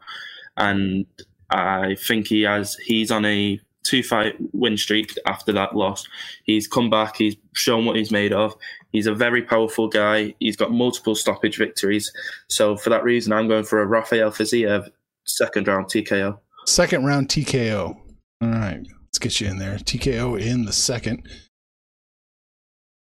and 0.58 1.06
I 1.50 1.94
think 1.96 2.26
he 2.28 2.42
has. 2.42 2.74
He's 2.76 3.10
on 3.10 3.24
a 3.24 3.60
two 3.84 4.02
fight 4.02 4.34
win 4.52 4.76
streak 4.76 5.14
after 5.26 5.52
that 5.52 5.76
loss. 5.76 6.06
He's 6.44 6.66
come 6.66 6.90
back. 6.90 7.16
He's 7.16 7.36
shown 7.54 7.84
what 7.86 7.96
he's 7.96 8.10
made 8.10 8.32
of. 8.32 8.54
He's 8.92 9.06
a 9.06 9.14
very 9.14 9.42
powerful 9.42 9.88
guy. 9.88 10.34
He's 10.40 10.56
got 10.56 10.72
multiple 10.72 11.14
stoppage 11.14 11.56
victories. 11.58 12.10
So 12.48 12.76
for 12.76 12.90
that 12.90 13.04
reason, 13.04 13.32
I'm 13.32 13.46
going 13.48 13.64
for 13.64 13.80
a 13.80 13.86
Rafael 13.86 14.30
Fiziev 14.30 14.88
second 15.24 15.68
round 15.68 15.86
TKO. 15.86 16.38
Second 16.66 17.04
round 17.04 17.28
TKO. 17.28 17.96
All 18.42 18.48
right. 18.48 18.80
Let's 19.04 19.18
get 19.20 19.40
you 19.40 19.48
in 19.48 19.58
there. 19.58 19.76
TKO 19.76 20.40
in 20.40 20.64
the 20.64 20.72
second. 20.72 21.28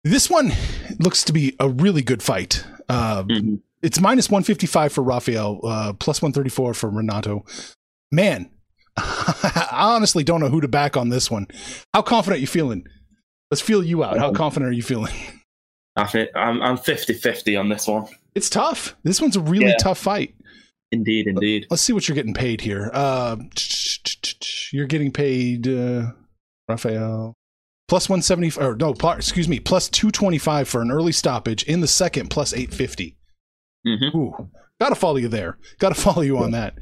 This 0.04 0.28
one 0.30 0.52
looks 0.98 1.22
to 1.24 1.32
be 1.32 1.54
a 1.60 1.68
really 1.68 2.02
good 2.02 2.22
fight. 2.22 2.64
Uh, 2.88 3.22
Mhm. 3.24 3.60
It's 3.82 4.00
minus 4.00 4.30
155 4.30 4.92
for 4.92 5.02
Rafael, 5.02 5.60
uh, 5.64 5.92
plus 5.94 6.22
134 6.22 6.72
for 6.74 6.88
Renato. 6.88 7.44
Man, 8.12 8.50
I 8.96 9.68
honestly 9.94 10.22
don't 10.22 10.40
know 10.40 10.48
who 10.50 10.60
to 10.60 10.68
back 10.68 10.96
on 10.96 11.08
this 11.08 11.30
one. 11.30 11.46
How 11.94 12.02
confident 12.02 12.40
you 12.42 12.46
feeling? 12.46 12.84
Let's 13.50 13.62
feel 13.62 13.82
you 13.82 14.04
out. 14.04 14.18
How 14.18 14.32
confident 14.32 14.68
are 14.70 14.74
you 14.74 14.82
feeling? 14.82 15.12
I 15.96 16.06
think 16.06 16.30
I'm 16.36 16.62
I'm 16.62 16.76
50-50 16.78 17.58
on 17.58 17.68
this 17.68 17.86
one. 17.86 18.06
It's 18.34 18.48
tough. 18.48 18.94
This 19.02 19.20
one's 19.20 19.36
a 19.36 19.40
really 19.40 19.66
Yeah. 19.68 19.76
tough 19.78 19.98
fight. 19.98 20.34
Indeed, 20.90 21.26
indeed. 21.26 21.66
Let's 21.70 21.82
see 21.82 21.92
what 21.94 22.06
you're 22.06 22.14
getting 22.14 22.34
paid 22.34 22.60
here. 22.60 22.90
Uh, 22.92 23.36
you're 24.72 24.86
getting 24.86 25.10
paid, 25.10 25.66
uh, 25.66 26.12
Rafael, 26.68 27.34
plus 27.88 28.08
170, 28.10 28.58
or 28.60 28.74
no, 28.76 28.94
excuse 29.16 29.48
me, 29.48 29.58
plus 29.58 29.88
225 29.88 30.68
for 30.68 30.82
an 30.82 30.90
early 30.90 31.12
stoppage 31.12 31.62
in 31.64 31.80
the 31.80 31.88
second, 31.88 32.28
plus 32.28 32.52
850. 32.52 33.16
hmm 33.86 34.16
Ooh, 34.16 34.50
gotta 34.82 34.94
follow 34.94 35.16
you 35.16 35.28
there. 35.28 35.58
Gotta 35.78 35.94
follow 36.06 36.22
you 36.22 36.38
on 36.38 36.50
that. 36.52 36.74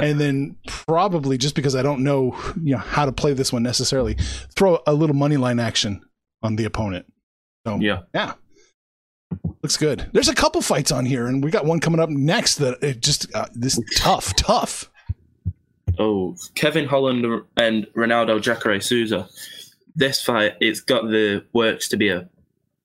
and 0.00 0.20
then 0.20 0.56
probably 0.66 1.38
just 1.38 1.54
because 1.54 1.74
I 1.74 1.82
don't 1.82 2.02
know, 2.02 2.36
you 2.62 2.72
know, 2.74 2.78
how 2.78 3.04
to 3.06 3.12
play 3.12 3.32
this 3.32 3.52
one 3.52 3.62
necessarily, 3.62 4.16
throw 4.54 4.80
a 4.86 4.92
little 4.94 5.16
money 5.16 5.36
line 5.36 5.58
action 5.60 6.02
on 6.42 6.56
the 6.56 6.64
opponent. 6.64 7.06
So 7.66 7.78
Yeah. 7.80 8.00
yeah. 8.14 8.34
Looks 9.62 9.76
good. 9.76 10.08
There's 10.12 10.28
a 10.28 10.34
couple 10.34 10.62
fights 10.62 10.90
on 10.92 11.04
here, 11.04 11.26
and 11.26 11.44
we 11.44 11.50
got 11.50 11.66
one 11.66 11.80
coming 11.80 12.00
up 12.00 12.08
next 12.08 12.56
that 12.56 12.82
it 12.82 13.00
just 13.02 13.34
uh, 13.34 13.46
this 13.54 13.78
tough, 13.96 14.34
tough. 14.36 14.90
Oh, 15.98 16.36
Kevin 16.54 16.86
Holland 16.86 17.26
and 17.56 17.86
Ronaldo 17.94 18.40
Jacare 18.40 18.80
Souza. 18.80 19.28
This 19.96 20.22
fight, 20.22 20.54
it's 20.60 20.80
got 20.80 21.08
the 21.08 21.44
works 21.52 21.88
to 21.88 21.96
be 21.96 22.08
a 22.08 22.28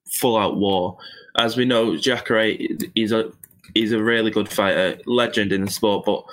full 0.10 0.36
out 0.36 0.58
war. 0.58 0.98
As 1.38 1.56
we 1.56 1.64
know, 1.66 1.96
Jacare 1.96 2.58
is 2.96 3.12
a 3.12 3.32
he's 3.74 3.92
a 3.92 4.04
really 4.04 4.32
good 4.32 4.50
fighter, 4.50 5.00
legend 5.06 5.52
in 5.52 5.66
the 5.66 5.72
sport, 5.72 6.06
but 6.06 6.24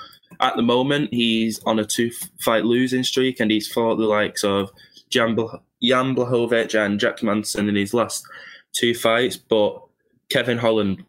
at 0.41 0.57
the 0.57 0.63
moment 0.63 1.13
he's 1.13 1.61
on 1.65 1.79
a 1.79 1.85
two 1.85 2.11
fight 2.41 2.65
losing 2.65 3.03
streak 3.03 3.41
and 3.41 3.51
he's 3.51 3.71
fought 3.71 3.97
the 3.97 4.05
likes 4.05 4.45
of 4.45 4.71
Jan, 5.11 5.35
Bl- 5.35 5.57
Jan 5.83 6.15
Blachowicz 6.15 6.75
and 6.75 7.01
Jack 7.01 7.23
Manson 7.23 7.69
in 7.69 7.75
his 7.75 7.95
last 7.95 8.25
two 8.73 8.95
fights, 8.95 9.37
but 9.37 9.83
Kevin 10.31 10.59
Holland, 10.59 11.05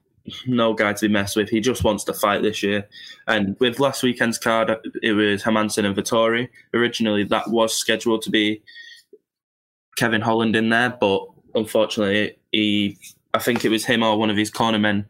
no 0.46 0.74
guy 0.74 0.94
to 0.94 1.08
be 1.08 1.14
messed 1.14 1.36
with. 1.36 1.50
He 1.50 1.60
just 1.60 1.84
wants 1.84 2.04
to 2.06 2.14
fight 2.14 2.42
this 2.42 2.64
year. 2.64 2.88
And 3.28 3.56
with 3.60 3.80
last 3.80 4.04
weekend's 4.04 4.38
card, 4.38 4.72
it 5.02 5.14
was 5.14 5.44
Hermansson 5.44 5.86
and 5.86 5.96
Vettori. 5.96 6.50
Originally, 6.74 7.24
that 7.26 7.50
was 7.50 7.74
scheduled 7.74 8.24
to 8.24 8.32
be 8.32 8.62
Kevin 9.98 10.22
Holland 10.22 10.56
in 10.56 10.70
there, 10.70 10.96
but 11.00 11.28
unfortunately, 11.54 12.38
he, 12.52 12.98
I 13.34 13.40
think 13.40 13.64
it 13.64 13.70
was 13.70 13.86
him 13.86 14.04
or 14.04 14.18
one 14.18 14.30
of 14.30 14.38
his 14.38 14.52
cornermen 14.52 15.06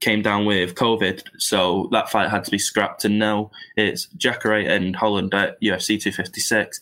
came 0.00 0.22
down 0.22 0.44
with 0.44 0.74
COVID, 0.74 1.22
so 1.38 1.88
that 1.92 2.10
fight 2.10 2.30
had 2.30 2.44
to 2.44 2.50
be 2.50 2.58
scrapped. 2.58 3.04
And 3.04 3.18
now 3.18 3.50
it's 3.76 4.06
Jacare 4.16 4.68
and 4.68 4.94
Holland 4.94 5.34
at 5.34 5.60
UFC 5.60 6.00
256. 6.00 6.80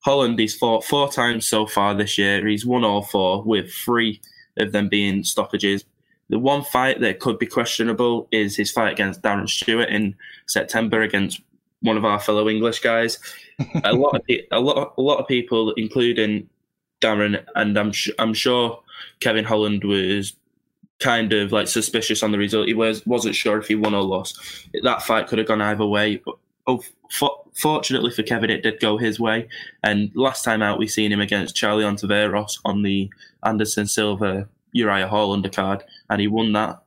Holland, 0.00 0.38
he's 0.38 0.56
fought 0.56 0.84
four 0.84 1.10
times 1.10 1.46
so 1.46 1.66
far 1.66 1.94
this 1.94 2.16
year. 2.16 2.46
He's 2.46 2.66
won 2.66 2.84
all 2.84 3.02
four, 3.02 3.42
with 3.42 3.72
three 3.72 4.20
of 4.56 4.72
them 4.72 4.88
being 4.88 5.24
stoppages. 5.24 5.84
The 6.28 6.38
one 6.38 6.62
fight 6.62 7.00
that 7.00 7.20
could 7.20 7.38
be 7.38 7.46
questionable 7.46 8.28
is 8.30 8.56
his 8.56 8.70
fight 8.70 8.92
against 8.92 9.22
Darren 9.22 9.48
Stewart 9.48 9.88
in 9.88 10.14
September 10.46 11.02
against 11.02 11.40
one 11.80 11.96
of 11.96 12.04
our 12.04 12.20
fellow 12.20 12.48
English 12.48 12.80
guys. 12.80 13.18
a 13.84 13.92
lot 13.92 14.14
of 14.14 14.22
a 14.52 14.60
lot 14.60 14.94
a 14.96 15.02
lot 15.02 15.18
of 15.18 15.26
people, 15.26 15.72
including 15.72 16.48
Darren, 17.00 17.44
and 17.56 17.76
I'm 17.76 17.92
I'm 18.18 18.32
sure 18.32 18.80
Kevin 19.20 19.44
Holland 19.44 19.84
was 19.84 20.34
kind 21.00 21.32
of 21.32 21.50
like 21.50 21.66
suspicious 21.66 22.22
on 22.22 22.30
the 22.30 22.38
result. 22.38 22.68
He 22.68 22.74
was 22.74 23.04
wasn't 23.06 23.34
sure 23.34 23.58
if 23.58 23.66
he 23.66 23.74
won 23.74 23.94
or 23.94 24.02
lost. 24.02 24.38
That 24.82 25.02
fight 25.02 25.26
could 25.26 25.38
have 25.38 25.48
gone 25.48 25.62
either 25.62 25.86
way. 25.86 26.16
But 26.16 26.36
oh, 26.66 26.82
for, 27.10 27.44
fortunately 27.54 28.10
for 28.10 28.22
Kevin, 28.22 28.50
it 28.50 28.62
did 28.62 28.80
go 28.80 28.96
his 28.96 29.18
way. 29.18 29.48
And 29.82 30.10
last 30.14 30.44
time 30.44 30.62
out, 30.62 30.78
we 30.78 30.86
seen 30.86 31.12
him 31.12 31.20
against 31.20 31.56
Charlie 31.56 31.84
Ontiveros 31.84 32.60
on 32.64 32.82
the 32.82 33.10
Anderson 33.44 33.86
Silva 33.86 34.48
Uriah 34.72 35.08
Hall 35.08 35.36
undercard, 35.36 35.82
and 36.08 36.20
he 36.20 36.28
won 36.28 36.52
that. 36.52 36.82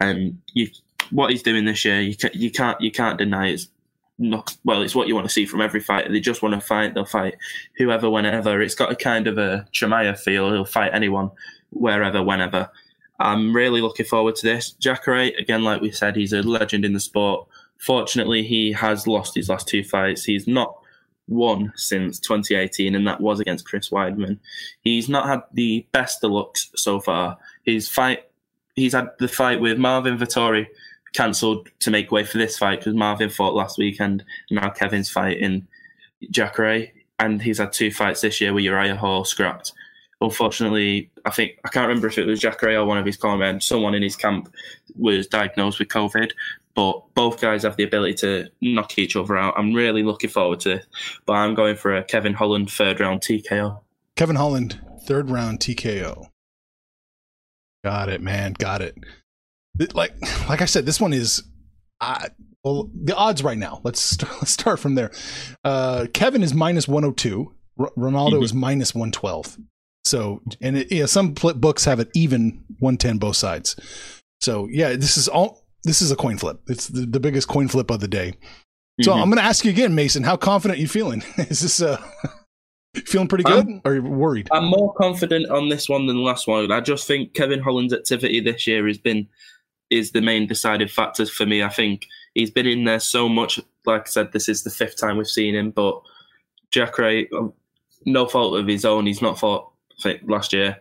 And 0.00 0.40
you, 0.52 0.68
what 1.10 1.30
he's 1.30 1.42
doing 1.42 1.64
this 1.64 1.84
year, 1.84 2.00
you, 2.00 2.16
you 2.32 2.50
can't 2.50 2.80
you 2.80 2.90
can't 2.90 3.18
deny 3.18 3.48
it's 3.48 3.68
not 4.18 4.56
well. 4.64 4.82
It's 4.82 4.94
what 4.94 5.08
you 5.08 5.14
want 5.14 5.26
to 5.26 5.32
see 5.32 5.46
from 5.46 5.60
every 5.60 5.80
fighter. 5.80 6.10
They 6.10 6.20
just 6.20 6.42
want 6.42 6.54
to 6.54 6.60
fight. 6.60 6.94
They'll 6.94 7.04
fight 7.04 7.36
whoever, 7.76 8.10
whenever. 8.10 8.60
It's 8.60 8.74
got 8.74 8.92
a 8.92 8.96
kind 8.96 9.26
of 9.26 9.38
a 9.38 9.66
Chimaev 9.72 10.18
feel. 10.18 10.52
He'll 10.52 10.64
fight 10.64 10.92
anyone, 10.92 11.30
wherever, 11.70 12.22
whenever. 12.22 12.70
I'm 13.18 13.54
really 13.54 13.80
looking 13.80 14.06
forward 14.06 14.36
to 14.36 14.46
this. 14.46 14.72
Jacare, 14.72 15.32
again, 15.38 15.62
like 15.62 15.80
we 15.80 15.90
said, 15.90 16.16
he's 16.16 16.32
a 16.32 16.42
legend 16.42 16.84
in 16.84 16.92
the 16.92 17.00
sport. 17.00 17.46
Fortunately, 17.78 18.42
he 18.42 18.72
has 18.72 19.06
lost 19.06 19.34
his 19.34 19.48
last 19.48 19.68
two 19.68 19.84
fights. 19.84 20.24
He's 20.24 20.46
not 20.46 20.76
won 21.28 21.72
since 21.76 22.18
2018, 22.20 22.94
and 22.94 23.06
that 23.06 23.20
was 23.20 23.40
against 23.40 23.66
Chris 23.66 23.90
Weidman. 23.90 24.38
He's 24.82 25.08
not 25.08 25.26
had 25.26 25.42
the 25.52 25.86
best 25.92 26.24
of 26.24 26.32
looks 26.32 26.70
so 26.74 27.00
far. 27.00 27.38
His 27.62 27.88
fight, 27.88 28.24
he's 28.74 28.94
had 28.94 29.10
the 29.18 29.28
fight 29.28 29.60
with 29.60 29.78
Marvin 29.78 30.18
Vettori 30.18 30.66
cancelled 31.12 31.68
to 31.78 31.90
make 31.90 32.10
way 32.10 32.24
for 32.24 32.38
this 32.38 32.58
fight 32.58 32.80
because 32.80 32.94
Marvin 32.94 33.30
fought 33.30 33.54
last 33.54 33.78
weekend. 33.78 34.24
Now 34.50 34.70
Kevin's 34.70 35.10
fighting 35.10 35.66
Jacare, 36.30 36.88
and 37.18 37.40
he's 37.40 37.58
had 37.58 37.72
two 37.72 37.92
fights 37.92 38.22
this 38.22 38.40
year 38.40 38.52
with 38.52 38.64
Uriah 38.64 38.96
Hall 38.96 39.24
scrapped 39.24 39.72
unfortunately, 40.24 41.10
I 41.24 41.30
think 41.30 41.52
I 41.64 41.68
can't 41.68 41.88
remember 41.88 42.08
if 42.08 42.18
it 42.18 42.26
was 42.26 42.40
Jacare 42.40 42.78
or 42.78 42.84
one 42.84 42.98
of 42.98 43.06
his 43.06 43.16
cornermen. 43.16 43.62
Someone 43.62 43.94
in 43.94 44.02
his 44.02 44.16
camp 44.16 44.52
was 44.96 45.26
diagnosed 45.26 45.78
with 45.78 45.88
COVID, 45.88 46.32
but 46.74 47.02
both 47.14 47.40
guys 47.40 47.62
have 47.62 47.76
the 47.76 47.84
ability 47.84 48.14
to 48.14 48.48
knock 48.60 48.98
each 48.98 49.16
other 49.16 49.36
out. 49.36 49.54
I'm 49.56 49.72
really 49.72 50.02
looking 50.02 50.30
forward 50.30 50.60
to 50.60 50.72
it. 50.72 50.86
But 51.26 51.34
I'm 51.34 51.54
going 51.54 51.76
for 51.76 51.94
a 51.94 52.04
Kevin 52.04 52.34
Holland 52.34 52.70
third 52.70 53.00
round 53.00 53.20
TKO. 53.20 53.80
Kevin 54.16 54.36
Holland 54.36 54.80
third 55.04 55.30
round 55.30 55.60
TKO. 55.60 56.26
Got 57.84 58.08
it, 58.08 58.22
man. 58.22 58.54
Got 58.54 58.82
it. 58.82 58.96
Like 59.94 60.14
like 60.48 60.62
I 60.62 60.66
said, 60.66 60.86
this 60.86 61.00
one 61.00 61.12
is. 61.12 61.42
Uh, 62.00 62.28
well, 62.64 62.90
the 62.94 63.14
odds 63.14 63.42
right 63.42 63.58
now. 63.58 63.80
Let's 63.84 64.00
start, 64.00 64.32
let's 64.40 64.52
start 64.52 64.80
from 64.80 64.94
there. 64.94 65.12
Uh, 65.64 66.06
Kevin 66.12 66.42
is 66.42 66.54
minus 66.54 66.88
102. 66.88 67.52
R- 67.78 67.92
Ronaldo 67.96 68.34
mm-hmm. 68.34 68.42
is 68.42 68.54
minus 68.54 68.94
112. 68.94 69.58
So, 70.04 70.42
and 70.60 70.76
it, 70.76 70.92
yeah, 70.92 71.06
some 71.06 71.32
books 71.32 71.84
have 71.84 72.00
it 72.00 72.10
even 72.14 72.62
110 72.78 73.18
both 73.18 73.36
sides. 73.36 73.76
So, 74.40 74.68
yeah, 74.70 74.90
this 74.90 75.16
is 75.16 75.28
all. 75.28 75.64
This 75.84 76.00
is 76.00 76.10
a 76.10 76.16
coin 76.16 76.38
flip. 76.38 76.60
It's 76.66 76.88
the, 76.88 77.02
the 77.04 77.20
biggest 77.20 77.46
coin 77.46 77.68
flip 77.68 77.90
of 77.90 78.00
the 78.00 78.08
day. 78.08 78.32
So 79.02 79.10
mm-hmm. 79.10 79.22
I'm 79.22 79.28
going 79.28 79.38
to 79.38 79.44
ask 79.44 79.64
you 79.64 79.70
again, 79.70 79.94
Mason. 79.94 80.22
How 80.22 80.36
confident 80.36 80.78
you 80.78 80.88
feeling? 80.88 81.22
is 81.36 81.60
this 81.60 81.82
uh, 81.82 82.02
feeling 83.04 83.28
pretty 83.28 83.44
good, 83.44 83.66
I'm, 83.66 83.80
or 83.84 83.92
are 83.92 83.94
you 83.96 84.02
worried? 84.02 84.48
I'm 84.52 84.64
more 84.66 84.94
confident 84.94 85.50
on 85.50 85.68
this 85.68 85.88
one 85.88 86.06
than 86.06 86.16
the 86.16 86.22
last 86.22 86.46
one. 86.46 86.70
I 86.70 86.80
just 86.80 87.06
think 87.06 87.34
Kevin 87.34 87.60
Holland's 87.60 87.92
activity 87.92 88.40
this 88.40 88.66
year 88.66 88.86
has 88.86 88.98
been 88.98 89.28
is 89.90 90.12
the 90.12 90.20
main 90.20 90.46
decided 90.46 90.90
factor 90.90 91.26
for 91.26 91.44
me. 91.44 91.62
I 91.62 91.68
think 91.68 92.06
he's 92.34 92.50
been 92.50 92.66
in 92.66 92.84
there 92.84 93.00
so 93.00 93.28
much. 93.28 93.60
Like 93.84 94.02
I 94.02 94.10
said, 94.10 94.32
this 94.32 94.48
is 94.48 94.62
the 94.62 94.70
fifth 94.70 94.96
time 94.96 95.16
we've 95.16 95.26
seen 95.26 95.54
him, 95.54 95.70
but 95.70 96.00
Jacare, 96.70 97.26
no 98.06 98.26
fault 98.26 98.58
of 98.58 98.66
his 98.66 98.84
own, 98.84 99.06
he's 99.06 99.22
not 99.22 99.38
fought 99.38 99.70
last 100.26 100.52
year, 100.52 100.78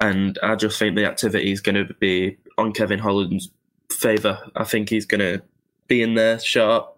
and 0.00 0.38
I 0.42 0.56
just 0.56 0.78
think 0.78 0.96
the 0.96 1.06
activity 1.06 1.52
is 1.52 1.60
going 1.60 1.86
to 1.86 1.94
be 1.94 2.38
on 2.58 2.72
Kevin 2.72 2.98
Holland's 2.98 3.50
favour. 3.92 4.38
I 4.56 4.64
think 4.64 4.88
he's 4.88 5.06
going 5.06 5.20
to 5.20 5.42
be 5.88 6.02
in 6.02 6.14
there 6.14 6.38
sharp, 6.38 6.96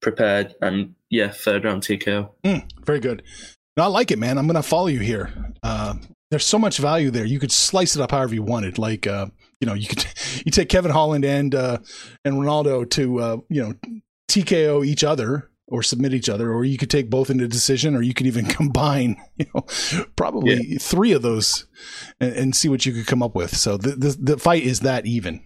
prepared, 0.00 0.54
and 0.60 0.94
yeah, 1.10 1.30
third 1.30 1.64
round 1.64 1.82
TKO. 1.82 2.30
Mm, 2.44 2.68
very 2.84 3.00
good. 3.00 3.22
No, 3.76 3.84
I 3.84 3.86
like 3.86 4.10
it, 4.10 4.18
man. 4.18 4.38
I'm 4.38 4.46
going 4.46 4.54
to 4.54 4.62
follow 4.62 4.86
you 4.86 5.00
here. 5.00 5.32
Uh, 5.62 5.94
there's 6.30 6.46
so 6.46 6.58
much 6.58 6.78
value 6.78 7.10
there. 7.10 7.24
You 7.24 7.38
could 7.38 7.52
slice 7.52 7.96
it 7.96 8.02
up 8.02 8.10
however 8.10 8.34
you 8.34 8.42
wanted. 8.42 8.78
Like, 8.78 9.06
uh, 9.06 9.26
you 9.60 9.66
know, 9.66 9.74
you 9.74 9.86
could 9.86 10.04
you 10.44 10.50
take 10.50 10.68
Kevin 10.68 10.90
Holland 10.90 11.24
and 11.24 11.54
uh, 11.54 11.78
and 12.24 12.34
Ronaldo 12.34 12.88
to 12.90 13.20
uh, 13.20 13.36
you 13.48 13.62
know 13.62 13.74
TKO 14.28 14.84
each 14.84 15.04
other 15.04 15.50
or 15.68 15.82
submit 15.82 16.14
each 16.14 16.28
other, 16.28 16.52
or 16.52 16.64
you 16.64 16.76
could 16.76 16.90
take 16.90 17.08
both 17.08 17.30
into 17.30 17.48
decision, 17.48 17.94
or 17.94 18.02
you 18.02 18.14
could 18.14 18.26
even 18.26 18.44
combine, 18.46 19.16
you 19.36 19.46
know, 19.54 19.64
probably 20.16 20.62
yeah. 20.62 20.78
three 20.78 21.12
of 21.12 21.22
those 21.22 21.66
and, 22.20 22.32
and, 22.32 22.56
see 22.56 22.68
what 22.68 22.84
you 22.84 22.92
could 22.92 23.06
come 23.06 23.22
up 23.22 23.34
with. 23.34 23.56
So 23.56 23.76
the 23.76 23.92
the, 23.92 24.16
the 24.20 24.38
fight 24.38 24.62
is 24.62 24.80
that 24.80 25.06
even. 25.06 25.42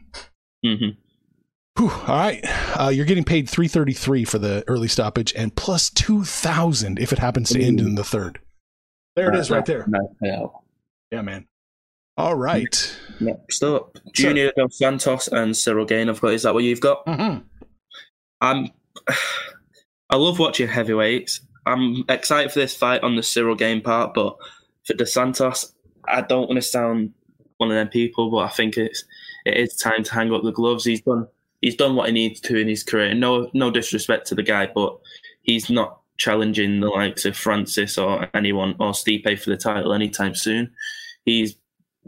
Mm-hmm. 0.65 0.99
Whew, 1.79 1.91
all 1.91 2.17
right, 2.17 2.45
uh, 2.79 2.89
you're 2.89 3.07
getting 3.07 3.25
paid 3.25 3.49
three 3.49 3.69
thirty 3.69 3.93
three 3.93 4.25
for 4.25 4.39
the 4.39 4.65
early 4.67 4.89
stoppage, 4.89 5.33
and 5.35 5.55
plus 5.55 5.91
two 5.91 6.25
thousand 6.25 6.99
if 6.99 7.13
it 7.13 7.21
happens 7.21 7.51
to 7.51 7.63
end 7.63 7.81
in 7.81 7.95
the 7.95 8.05
third. 8.05 8.41
There 9.15 9.33
it 9.33 9.39
is, 9.39 9.51
right 9.51 9.65
there. 9.65 9.87
Yeah, 11.11 11.23
man. 11.23 11.47
All 12.19 12.35
right. 12.35 12.99
Next 13.21 13.63
up, 13.63 13.97
Junior 14.13 14.53
Dos 14.57 14.77
Santos 14.77 15.29
and 15.29 15.53
Ciryl 15.55 15.87
Gane. 15.87 16.09
I've 16.09 16.21
got. 16.21 16.33
Is 16.33 16.43
that 16.43 16.53
what 16.53 16.65
you've 16.65 16.81
got? 16.81 17.07
Mm-hmm. 17.07 17.47
I'm. 18.41 18.71
I 20.11 20.17
love 20.17 20.39
watching 20.39 20.69
heavyweights. 20.69 21.41
I'm 21.67 22.05
excited 22.09 22.51
for 22.51 22.61
this 22.61 22.75
fight 22.75 23.03
on 23.03 23.17
the 23.17 23.23
Ciryl 23.23 23.59
Gane 23.59 23.83
part, 23.83 24.15
but 24.15 24.37
for 24.85 24.95
Dos 24.95 25.13
Santos, 25.13 25.73
I 26.07 26.23
don't 26.23 26.49
want 26.49 26.57
to 26.57 26.63
sound 26.63 27.13
one 27.59 27.71
of 27.71 27.75
them 27.75 27.89
people, 27.89 28.31
but 28.31 28.39
I 28.39 28.49
think 28.49 28.79
it's 28.79 29.05
it 29.45 29.57
is 29.57 29.77
time 29.77 30.03
to 30.05 30.15
hang 30.15 30.33
up 30.33 30.43
the 30.43 30.53
gloves. 30.53 30.85
He's 30.85 31.03
done 31.03 31.27
he's 31.61 31.77
done 31.77 31.95
what 31.95 32.07
he 32.07 32.13
needs 32.13 32.41
to 32.41 32.57
in 32.57 32.69
his 32.69 32.83
career. 32.83 33.15
No 33.15 33.51
no 33.53 33.71
disrespect 33.71 34.27
to 34.29 34.35
the 34.35 34.43
guy, 34.43 34.71
but 34.75 34.99
he's 35.43 35.69
not 35.69 36.01
challenging 36.17 36.81
the 36.81 36.89
likes 36.89 37.25
of 37.25 37.37
Francis 37.37 37.99
or 37.99 38.29
anyone 38.35 38.75
or 38.81 38.93
Stipe 38.93 39.39
for 39.39 39.51
the 39.51 39.57
title 39.57 39.93
anytime 39.93 40.35
soon. 40.35 40.71
He's 41.25 41.57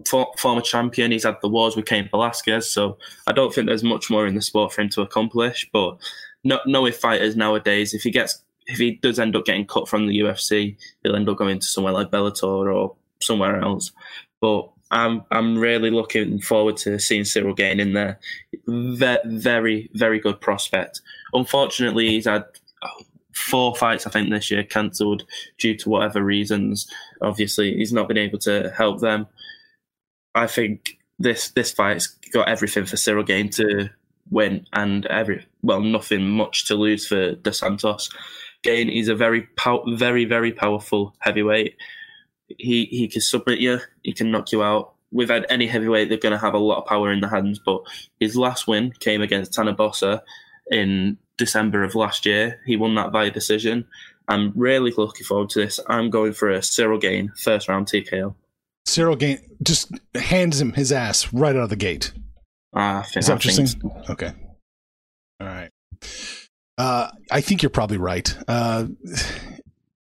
for, 0.09 0.33
former 0.39 0.63
champion. 0.63 1.13
He's 1.13 1.25
had 1.25 1.37
the 1.43 1.49
wars 1.49 1.77
with 1.77 1.87
Cain 1.87 2.09
Velasquez, 2.11 2.71
so 2.71 2.99
I 3.27 3.33
don't 3.33 3.55
think 3.55 3.67
there's 3.67 3.85
much 3.85 4.11
more 4.11 4.27
in 4.27 4.35
the 4.35 4.43
sport 4.43 4.73
for 4.73 4.83
him 4.83 4.89
to 4.91 5.03
accomplish. 5.03 5.69
But 5.73 5.99
no, 6.45 6.61
knowing 6.67 6.93
fighters 6.93 7.37
nowadays, 7.37 7.95
if 7.95 8.03
he 8.03 8.11
gets 8.11 8.43
if 8.67 8.79
he 8.79 8.93
does 8.93 9.19
end 9.19 9.35
up 9.37 9.45
getting 9.45 9.67
cut 9.67 9.89
from 9.89 10.07
the 10.07 10.21
UFC, 10.21 10.77
he'll 11.03 11.17
end 11.17 11.29
up 11.29 11.37
going 11.37 11.59
to 11.59 11.67
somewhere 11.67 11.93
like 11.93 12.11
Bellator 12.11 12.75
or 12.75 12.95
somewhere 13.21 13.61
else. 13.61 13.93
But 14.41 14.71
I'm 14.91 15.25
I'm 15.31 15.59
really 15.59 15.91
looking 15.91 16.41
forward 16.41 16.77
to 16.79 16.99
seeing 16.99 17.23
Ciryl 17.23 17.57
Gane 17.57 17.81
in 17.81 17.93
there. 17.93 18.19
Very 18.67 19.91
very 19.95 20.19
good 20.19 20.41
prospect. 20.41 21.01
Unfortunately, 21.33 22.09
he's 22.09 22.27
had 22.27 22.45
four 23.33 23.75
fights 23.75 24.07
I 24.07 24.11
think 24.11 24.29
this 24.29 24.51
year 24.51 24.65
cancelled 24.65 25.25
due 25.59 25.77
to 25.77 25.89
whatever 25.89 26.23
reasons. 26.23 26.91
Obviously, 27.23 27.77
he's 27.77 27.93
not 27.93 28.09
been 28.09 28.19
able 28.19 28.39
to 28.41 28.73
help 28.77 29.01
them. 29.01 29.27
I 30.35 30.47
think 30.47 30.99
this 31.19 31.51
this 31.51 31.73
fight's 31.73 32.09
got 32.33 32.49
everything 32.49 32.87
for 32.87 32.97
Ciryl 32.97 33.27
Gane 33.27 33.51
to 33.51 33.91
win 34.31 34.67
and 34.73 35.07
every 35.07 35.47
well 35.63 35.81
nothing 35.81 36.29
much 36.29 36.67
to 36.67 36.75
lose 36.75 37.07
for 37.07 37.35
Dos 37.35 37.59
Santos. 37.59 38.11
Gane, 38.63 38.89
he's 38.89 39.09
a 39.09 39.15
very 39.15 39.43
pow- 39.57 39.85
very 39.95 40.25
very 40.25 40.53
powerful 40.53 41.15
heavyweight. 41.21 41.77
He 42.59 42.87
he 42.87 43.09
can 43.09 43.21
submit 43.21 43.61
you, 43.61 43.79
he 44.03 44.13
can 44.13 44.31
knock 44.31 44.53
you 44.53 44.63
out. 44.63 44.95
We've 45.13 45.29
had 45.31 45.47
any 45.49 45.67
heavyweight, 45.67 46.09
they're 46.09 46.19
going 46.19 46.33
to 46.33 46.39
have 46.39 46.55
a 46.55 46.59
lot 46.59 46.79
of 46.79 46.87
power 46.87 47.11
in 47.11 47.21
the 47.21 47.29
hands. 47.29 47.59
But 47.65 47.83
his 48.21 48.37
last 48.37 48.69
win 48.69 48.93
came 49.01 49.23
against 49.23 49.53
Tanner 49.53 49.75
Boser 49.75 50.21
in 50.71 51.19
December 51.37 51.83
of 51.83 51.97
last 51.97 52.25
year. 52.27 52.61
He 52.65 52.77
won 52.77 52.95
that 52.95 53.11
by 53.11 53.29
decision. 53.31 53.87
I'm 54.29 54.53
really 54.55 54.93
looking 54.97 55.25
forward 55.25 55.51
to 55.51 55.59
this. 55.59 55.81
I'm 55.89 56.11
going 56.11 56.33
for 56.33 56.51
a 56.51 56.59
Ciryl 56.61 57.01
Gane 57.01 57.33
first 57.37 57.69
round 57.69 57.89
TKO. 57.89 58.35
Ciryl 58.87 59.19
Gane 59.19 59.41
just 59.63 59.91
hands 60.15 60.61
him 60.61 60.73
his 60.75 60.93
ass 60.93 61.33
right 61.33 61.57
out 61.57 61.65
of 61.65 61.71
the 61.71 61.77
gate. 61.77 62.13
Uh, 62.73 63.03
Is 63.17 63.27
that 63.27 63.33
interesting? 63.33 63.67
So. 63.67 64.03
Okay. 64.11 64.33
Uh, 66.79 67.11
I 67.31 67.41
think 67.41 67.63
you're 67.63 67.71
probably 67.71 67.99
right. 67.99 68.35
Uh, 68.49 68.87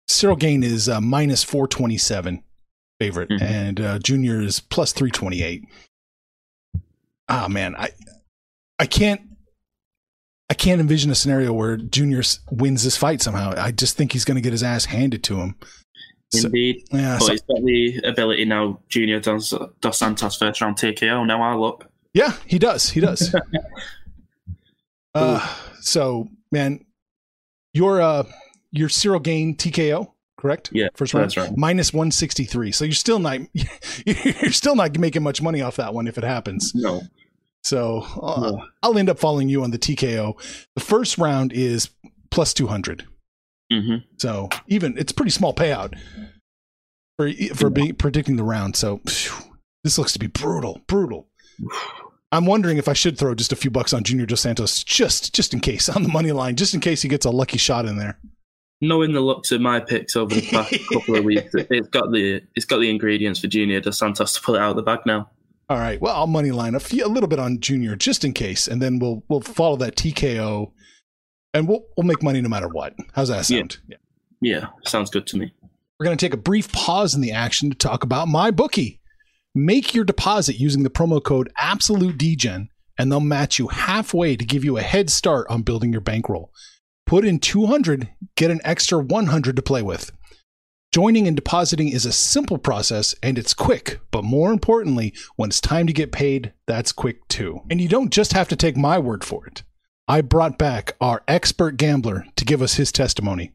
Ciryl 0.09 0.37
Gane 0.37 0.63
is 0.63 0.89
uh, 0.89 0.99
minus 0.99 1.43
427 1.43 2.43
favorite, 2.99 3.29
mm-hmm. 3.29 3.43
and 3.43 3.79
uh, 3.79 3.99
Junior 3.99 4.41
is 4.41 4.59
plus 4.59 4.91
328. 4.91 5.63
Ah, 7.29 7.47
man, 7.49 7.75
I 7.75 7.89
I 8.79 8.85
can't 8.85 9.21
I 10.49 10.53
can't 10.53 10.79
envision 10.79 11.11
a 11.11 11.15
scenario 11.15 11.51
where 11.51 11.77
Junior 11.77 12.21
wins 12.51 12.83
this 12.83 12.95
fight 12.97 13.21
somehow. 13.21 13.53
I 13.57 13.71
just 13.71 13.97
think 13.97 14.13
he's 14.13 14.23
going 14.25 14.35
to 14.35 14.41
get 14.41 14.53
his 14.53 14.63
ass 14.63 14.85
handed 14.85 15.23
to 15.25 15.37
him. 15.37 15.55
So- 16.31 16.47
Indeed. 16.47 16.83
Yeah, 16.91 17.17
But 17.19 17.25
so- 17.25 17.31
he's 17.31 17.41
got 17.41 17.63
the 17.63 18.01
ability 18.05 18.45
now, 18.45 18.79
Junior 18.89 19.19
does 19.19 19.53
Dos 19.81 19.97
Santos 19.97 20.37
first 20.37 20.61
round 20.61 20.77
TKO. 20.77 21.25
Now 21.25 21.41
I 21.41 21.55
look. 21.55 21.89
yeah, 22.13 22.33
he 22.45 22.59
does. 22.59 22.89
He 22.89 23.01
does. 23.01 23.35
uh, 25.13 25.55
so 25.81 26.27
man, 26.51 26.85
your 27.73 28.01
uh, 28.01 28.23
your 28.71 28.89
Ciryl 28.89 29.21
Gane 29.21 29.55
TKO, 29.55 30.11
correct? 30.37 30.69
Yeah, 30.73 30.87
first 30.95 31.13
round 31.13 31.25
first 31.33 31.37
round. 31.37 31.57
minus 31.57 31.93
one 31.93 32.11
sixty 32.11 32.43
three. 32.43 32.71
So 32.71 32.85
you're 32.85 32.93
still 32.93 33.19
not 33.19 33.39
you're 34.05 34.51
still 34.51 34.75
not 34.75 34.97
making 34.97 35.23
much 35.23 35.41
money 35.41 35.61
off 35.61 35.75
that 35.77 35.93
one 35.93 36.07
if 36.07 36.17
it 36.17 36.23
happens. 36.23 36.73
No. 36.75 37.01
So 37.63 38.01
uh, 38.21 38.51
No. 38.51 38.65
I'll 38.81 38.97
end 38.97 39.09
up 39.09 39.19
following 39.19 39.49
you 39.49 39.63
on 39.63 39.71
the 39.71 39.79
TKO. 39.79 40.39
The 40.75 40.81
first 40.81 41.17
round 41.17 41.51
is 41.53 41.89
plus 42.31 42.53
two 42.53 42.67
hundred. 42.67 43.05
hmm 43.71 43.97
So 44.17 44.49
even 44.67 44.97
it's 44.97 45.11
a 45.11 45.15
pretty 45.15 45.31
small 45.31 45.53
payout 45.53 45.93
for 47.17 47.29
for 47.55 47.69
being 47.69 47.95
predicting 47.95 48.35
the 48.37 48.43
round. 48.43 48.75
So 48.75 49.01
phew, 49.07 49.35
this 49.83 49.97
looks 49.97 50.13
to 50.13 50.19
be 50.19 50.27
brutal, 50.27 50.81
brutal. 50.87 51.27
I'm 52.31 52.45
wondering 52.45 52.77
if 52.77 52.87
I 52.87 52.93
should 52.93 53.17
throw 53.17 53.33
just 53.35 53.51
a 53.53 53.55
few 53.55 53.71
bucks 53.71 53.93
on 53.93 54.03
Junior 54.03 54.25
Dos 54.25 54.41
Santos 54.41 54.83
just 54.83 55.33
just 55.33 55.53
in 55.53 55.59
case 55.59 55.87
on 55.89 56.03
the 56.03 56.09
money 56.09 56.31
line, 56.31 56.55
just 56.55 56.73
in 56.73 56.81
case 56.81 57.01
he 57.01 57.09
gets 57.09 57.25
a 57.25 57.29
lucky 57.31 57.57
shot 57.57 57.85
in 57.85 57.97
there. 57.97 58.19
Knowing 58.81 59.13
the 59.13 59.21
looks 59.21 59.51
of 59.51 59.61
my 59.61 59.79
picks 59.79 60.15
over 60.15 60.35
the 60.35 60.45
past 60.49 60.75
couple 60.93 61.15
of 61.15 61.23
weeks, 61.23 61.51
it's 61.53 61.87
got 61.89 62.11
the 62.11 62.41
it's 62.55 62.65
got 62.65 62.79
the 62.79 62.89
ingredients 62.89 63.39
for 63.39 63.47
Junior 63.47 63.79
Dos 63.79 63.97
Santos 63.97 64.33
to 64.33 64.41
pull 64.41 64.55
it 64.55 64.59
out 64.61 64.71
of 64.71 64.75
the 64.75 64.83
bag 64.83 64.99
now. 65.05 65.29
All 65.69 65.77
right, 65.77 65.99
well 65.99 66.15
I'll 66.15 66.27
money 66.27 66.51
line 66.51 66.75
a, 66.75 66.79
few, 66.79 67.05
a 67.05 67.07
little 67.07 67.27
bit 67.29 67.39
on 67.39 67.59
Junior 67.59 67.95
just 67.95 68.23
in 68.23 68.33
case, 68.33 68.67
and 68.67 68.81
then 68.81 68.99
we'll 68.99 69.23
we'll 69.29 69.41
follow 69.41 69.77
that 69.77 69.95
TKO, 69.95 70.71
and 71.53 71.67
we'll 71.67 71.85
we'll 71.95 72.05
make 72.05 72.21
money 72.21 72.41
no 72.41 72.49
matter 72.49 72.67
what. 72.67 72.93
How's 73.13 73.29
that 73.29 73.49
Yeah. 73.49 73.59
sound? 73.59 73.77
Yeah. 73.87 73.97
Yeah, 74.39 74.65
sounds 74.85 75.09
good 75.09 75.25
to 75.27 75.37
me. 75.37 75.51
We're 75.99 76.03
going 76.05 76.15
to 76.17 76.23
take 76.23 76.33
a 76.35 76.37
brief 76.37 76.71
pause 76.71 77.15
in 77.15 77.21
the 77.21 77.31
action 77.31 77.71
to 77.71 77.75
talk 77.75 78.03
about 78.03 78.27
my 78.27 78.51
bookie. 78.51 78.99
Make 79.57 79.95
your 79.95 80.03
deposit 80.03 80.59
using 80.59 80.83
the 80.83 80.89
promo 80.91 81.21
code 81.21 81.51
AbsoluteDGen, 81.57 82.67
and 82.99 83.11
they'll 83.11 83.19
match 83.19 83.57
you 83.57 83.69
halfway 83.69 84.35
to 84.35 84.45
give 84.45 84.63
you 84.63 84.77
a 84.77 84.83
head 84.83 85.09
start 85.09 85.47
on 85.49 85.63
building 85.63 85.91
your 85.91 85.99
bankroll. 85.99 86.53
Put 87.07 87.25
in 87.25 87.39
200, 87.39 88.07
get 88.35 88.51
an 88.51 88.61
extra 88.63 88.99
100 88.99 89.55
to 89.55 89.61
play 89.63 89.81
with. 89.81 90.11
Joining 90.93 91.25
and 91.27 91.35
depositing 91.35 91.89
is 91.89 92.05
a 92.05 92.11
simple 92.11 92.59
process 92.59 93.15
and 93.23 93.39
it's 93.39 93.55
quick, 93.55 93.99
but 94.11 94.23
more 94.23 94.51
importantly, 94.51 95.11
when 95.37 95.49
it's 95.49 95.59
time 95.59 95.87
to 95.87 95.93
get 95.93 96.11
paid, 96.11 96.53
that's 96.67 96.91
quick 96.91 97.27
too. 97.27 97.61
And 97.67 97.81
you 97.81 97.87
don't 97.87 98.11
just 98.11 98.33
have 98.33 98.49
to 98.49 98.55
take 98.55 98.77
my 98.77 98.99
word 98.99 99.23
for 99.23 99.47
it. 99.47 99.63
I 100.07 100.21
brought 100.21 100.59
back 100.59 100.95
our 101.01 101.23
expert 101.27 101.77
gambler 101.77 102.27
to 102.35 102.45
give 102.45 102.61
us 102.61 102.75
his 102.75 102.91
testimony. 102.91 103.53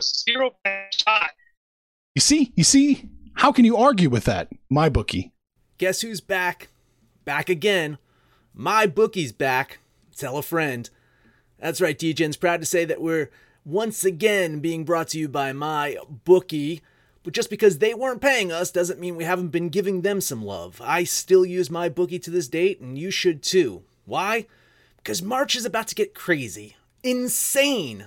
Zero 0.00 0.54
shot. 0.92 1.30
You 2.14 2.20
see, 2.20 2.52
you 2.56 2.64
see, 2.64 3.08
how 3.34 3.52
can 3.52 3.64
you 3.64 3.76
argue 3.76 4.10
with 4.10 4.24
that, 4.24 4.48
my 4.68 4.88
bookie? 4.88 5.32
Guess 5.78 6.00
who's 6.00 6.20
back? 6.20 6.68
Back 7.24 7.48
again. 7.48 7.98
My 8.54 8.86
bookie's 8.86 9.32
back. 9.32 9.78
Tell 10.16 10.36
a 10.36 10.42
friend. 10.42 10.90
That's 11.58 11.80
right, 11.80 11.98
DJ's 11.98 12.36
proud 12.36 12.60
to 12.60 12.66
say 12.66 12.84
that 12.84 13.00
we're 13.00 13.30
once 13.64 14.04
again 14.04 14.60
being 14.60 14.84
brought 14.84 15.08
to 15.08 15.18
you 15.18 15.28
by 15.28 15.52
my 15.52 15.96
bookie. 16.24 16.82
But 17.22 17.34
just 17.34 17.50
because 17.50 17.78
they 17.78 17.94
weren't 17.94 18.20
paying 18.20 18.50
us 18.50 18.70
doesn't 18.70 19.00
mean 19.00 19.16
we 19.16 19.24
haven't 19.24 19.48
been 19.48 19.68
giving 19.68 20.02
them 20.02 20.20
some 20.20 20.44
love. 20.44 20.80
I 20.82 21.04
still 21.04 21.44
use 21.44 21.70
my 21.70 21.88
bookie 21.88 22.18
to 22.20 22.30
this 22.30 22.48
date, 22.48 22.80
and 22.80 22.98
you 22.98 23.10
should 23.10 23.42
too. 23.42 23.82
Why? 24.04 24.46
Because 24.96 25.22
March 25.22 25.54
is 25.54 25.64
about 25.64 25.88
to 25.88 25.94
get 25.94 26.14
crazy, 26.14 26.76
insane, 27.02 28.06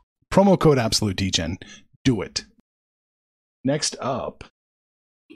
Promo 0.31 0.57
code 0.57 0.79
Absolute 0.79 1.17
DGen. 1.17 1.61
Do 2.05 2.21
it. 2.21 2.45
Next 3.65 3.97
up, 3.99 4.45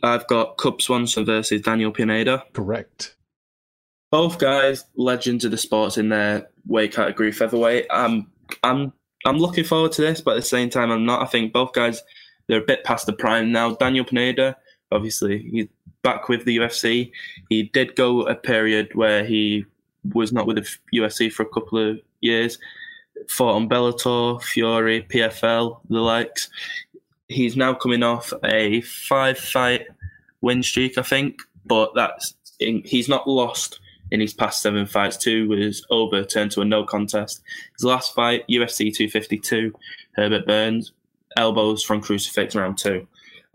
I've 0.02 0.26
got 0.28 0.58
Cub 0.58 0.82
Swanson 0.82 1.26
versus 1.26 1.62
Daniel 1.62 1.92
Pineda. 1.92 2.44
correct. 2.54 3.16
Both 4.12 4.40
guys, 4.40 4.86
legends 4.96 5.44
of 5.44 5.52
the 5.52 5.58
sports 5.58 5.98
in 5.98 6.10
their 6.10 6.48
weight 6.66 6.94
category, 6.94 7.34
featherweight. 7.34 7.88
I'm, 7.90 8.32
I'm, 8.64 8.94
I'm 9.26 9.38
looking 9.38 9.66
forward 9.66 9.92
to 9.94 10.02
this, 10.02 10.22
but 10.22 10.32
at 10.32 10.36
the 10.36 10.42
same 10.44 10.70
time, 10.70 10.92
I'm 10.92 11.06
not. 11.06 11.22
I 11.22 11.26
think 11.26 11.52
both 11.52 11.74
guys, 11.74 12.02
they're 12.48 12.62
a 12.62 12.66
bit 12.66 12.86
past 12.86 13.06
the 13.06 13.14
prime 13.14 13.52
now. 13.52 13.76
Daniel 13.76 14.06
Pineda, 14.06 14.56
obviously, 14.92 15.50
he's 15.52 15.68
back 16.04 16.30
with 16.30 16.46
the 16.46 16.58
UFC. 16.58 17.12
He 17.50 17.64
did 17.64 17.98
go 17.98 18.22
a 18.22 18.36
period 18.36 18.92
where 18.94 19.26
he 19.26 19.66
was 20.14 20.32
not 20.32 20.48
with 20.48 20.58
the 20.58 20.78
UFC 20.98 21.30
for 21.32 21.44
a 21.44 21.50
couple 21.50 21.80
of 21.80 22.00
years. 22.22 22.58
Fought 23.30 23.56
on 23.56 23.70
Bellator, 23.70 24.42
Fury, 24.42 25.06
PFL, 25.10 25.80
the 25.90 26.00
likes. 26.00 26.50
He's 27.28 27.58
now 27.58 27.74
coming 27.74 28.04
off 28.04 28.32
a 28.44 28.82
five-fight 28.82 29.88
win 30.42 30.62
streak, 30.62 30.98
I 30.98 31.02
think, 31.02 31.40
but 31.66 31.92
that's 31.96 32.36
in, 32.60 32.84
he's 32.86 33.10
not 33.10 33.28
lost 33.28 33.80
in 34.12 34.20
his 34.20 34.34
past 34.34 34.62
seven 34.62 34.86
fights. 34.86 35.18
Two 35.18 35.50
was 35.50 35.86
overturned 35.90 36.52
to 36.52 36.62
a 36.62 36.66
no 36.66 36.84
contest. 36.84 37.42
His 37.74 37.84
last 37.84 38.14
fight, 38.14 38.48
UFC 38.48 38.94
252, 38.94 39.74
Herbert 40.14 40.46
Burns, 40.46 40.92
elbows 41.36 41.84
from 41.84 42.02
crucifix 42.02 42.56
round 42.56 42.78
two. 42.78 43.08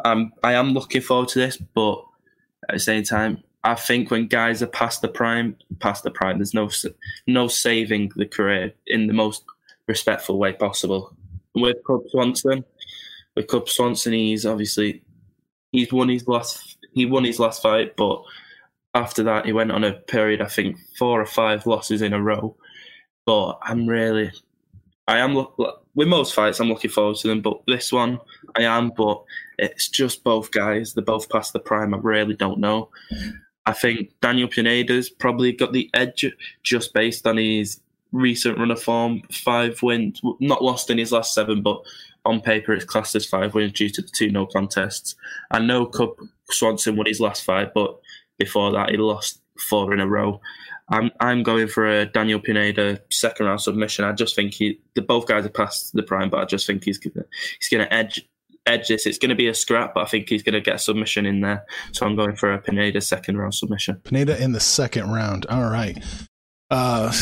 Um, 0.05 0.33
I 0.43 0.55
am 0.55 0.73
looking 0.73 1.03
forward 1.03 1.29
to 1.31 1.39
this, 1.39 1.57
but 1.57 2.05
at 2.69 2.75
the 2.75 2.81
same 2.81 3.05
time, 3.05 3.43
I 3.63 3.75
think 3.75 4.11
when 4.11 4.27
guys 4.27 4.63
are 4.63 4.67
past 4.69 5.03
the 5.03 5.09
prime, 5.09 5.57
past 5.81 6.03
the 6.03 6.11
prime, 6.11 6.39
there's 6.39 6.55
no 6.55 6.71
no 7.27 7.49
saving 7.49 8.13
the 8.17 8.27
career 8.27 8.73
in 8.87 9.07
the 9.07 9.13
most 9.13 9.45
respectful 9.87 10.39
way 10.39 10.53
possible. 10.53 11.15
With 11.55 11.77
Cub 11.87 12.03
Swanson, 12.11 12.65
with 13.37 13.49
Cub 13.49 13.69
Swanson, 13.69 14.13
he's 14.13 14.47
obviously 14.47 15.03
he's 15.73 15.93
won 15.93 16.09
his 16.09 16.27
last 16.27 16.79
he 16.93 17.05
won 17.07 17.25
his 17.25 17.39
last 17.39 17.63
fight, 17.63 17.97
but 17.97 18.23
after 18.95 19.23
that 19.25 19.47
he 19.47 19.53
went 19.53 19.73
on 19.73 19.85
a 19.85 19.93
period 19.93 20.41
I 20.41 20.47
think 20.47 20.77
four 20.99 21.21
or 21.21 21.27
five 21.27 21.67
losses 21.67 22.03
in 22.03 22.15
a 22.15 22.23
row. 22.23 22.57
But 23.27 23.59
I'm 23.63 23.87
really 23.87 24.33
I 25.07 25.19
am 25.19 25.35
with 25.35 26.09
most 26.09 26.35
fights 26.35 26.61
I'm 26.61 26.69
looking 26.69 26.91
forward 26.91 27.17
to 27.17 27.29
them, 27.29 27.43
but 27.43 27.61
this 27.67 27.93
one 27.93 28.21
I 28.57 28.63
am. 28.63 28.91
But 28.97 29.23
it's 29.59 29.89
just 29.89 30.25
both 30.25 30.51
guys; 30.53 30.95
they're 30.95 31.05
both 31.05 31.29
past 31.29 31.53
the 31.53 31.59
prime. 31.59 31.93
I 31.93 31.99
really 31.99 32.35
don't 32.35 32.61
know. 32.61 32.89
I 33.71 33.73
think 33.73 34.11
Daniel 34.21 34.49
Pineda's 34.49 35.09
probably 35.09 35.53
got 35.53 35.73
the 35.73 35.89
edge 35.95 36.27
just 36.65 36.93
based 36.93 37.25
on 37.25 37.37
his 37.37 37.81
recent 38.11 38.59
run 38.59 38.73
of 38.73 38.83
form, 38.83 39.23
five 39.31 39.81
wins, 39.81 40.21
not 40.41 40.65
lost 40.65 40.91
in 40.91 40.99
his 40.99 41.13
last 41.13 41.35
seven, 41.35 41.63
but 41.63 41.81
on 42.25 42.41
paper 42.41 42.73
it's 42.73 42.85
classed 42.85 43.15
as 43.15 43.27
five 43.27 43.55
wins 43.55 43.73
due 43.73 43.89
to 43.89 44.03
the 44.03 44.09
two 44.09 44.29
no 44.29 44.45
contests. 44.45 45.15
I 45.53 45.61
know 45.61 45.87
Cub 45.87 46.17
Swanson 46.51 46.97
won 46.97 47.07
his 47.07 47.21
last 47.21 47.45
five, 47.45 47.73
but 47.73 47.97
before 48.39 48.73
that 48.73 48.91
he 48.91 48.97
lost 48.97 49.41
four 49.57 49.95
in 49.95 50.01
a 50.01 50.07
row. 50.09 50.41
I'm 50.89 51.13
I'm 51.21 51.45
going 51.45 51.69
for 51.69 51.87
a 51.87 52.07
Daniel 52.07 52.41
Pineda 52.41 53.01
second 53.13 53.47
round 53.47 53.61
submission. 53.61 54.05
I 54.05 54.11
just 54.15 54.35
think 54.35 54.53
he 54.53 54.81
the 54.95 55.03
both 55.03 55.29
guys 55.29 55.47
are 55.47 55.51
past 55.51 55.93
the 55.93 56.03
prime, 56.03 56.29
but 56.29 56.41
I 56.41 56.45
just 56.45 56.67
think 56.67 56.83
he's 56.83 56.99
gonna 56.99 57.25
he's 57.61 57.69
gonna 57.69 57.87
edge 57.93 58.29
edge 58.71 58.89
this. 58.89 59.07
It's 59.07 59.19
going 59.19 59.31
to 59.31 59.35
be 59.35 59.49
a 59.49 59.55
scrap, 59.55 59.95
but 59.95 60.03
I 60.03 60.07
think 60.07 60.29
he's 60.29 60.43
going 60.43 60.55
to 60.55 60.61
get 60.61 60.77
a 60.77 60.79
submission 60.79 61.27
in 61.27 61.41
there. 61.41 61.65
So 61.93 62.07
I'm 62.07 62.17
going 62.17 62.37
for 62.37 62.53
a 62.53 62.61
Pineda 62.61 63.01
second 63.01 63.37
round 63.37 63.55
submission. 63.55 64.01
Pineda 64.05 64.43
in 64.43 64.53
the 64.53 64.61
second 64.61 65.11
round. 65.11 65.47
All 65.47 65.69
right. 65.71 66.03
Uh, 66.71 67.13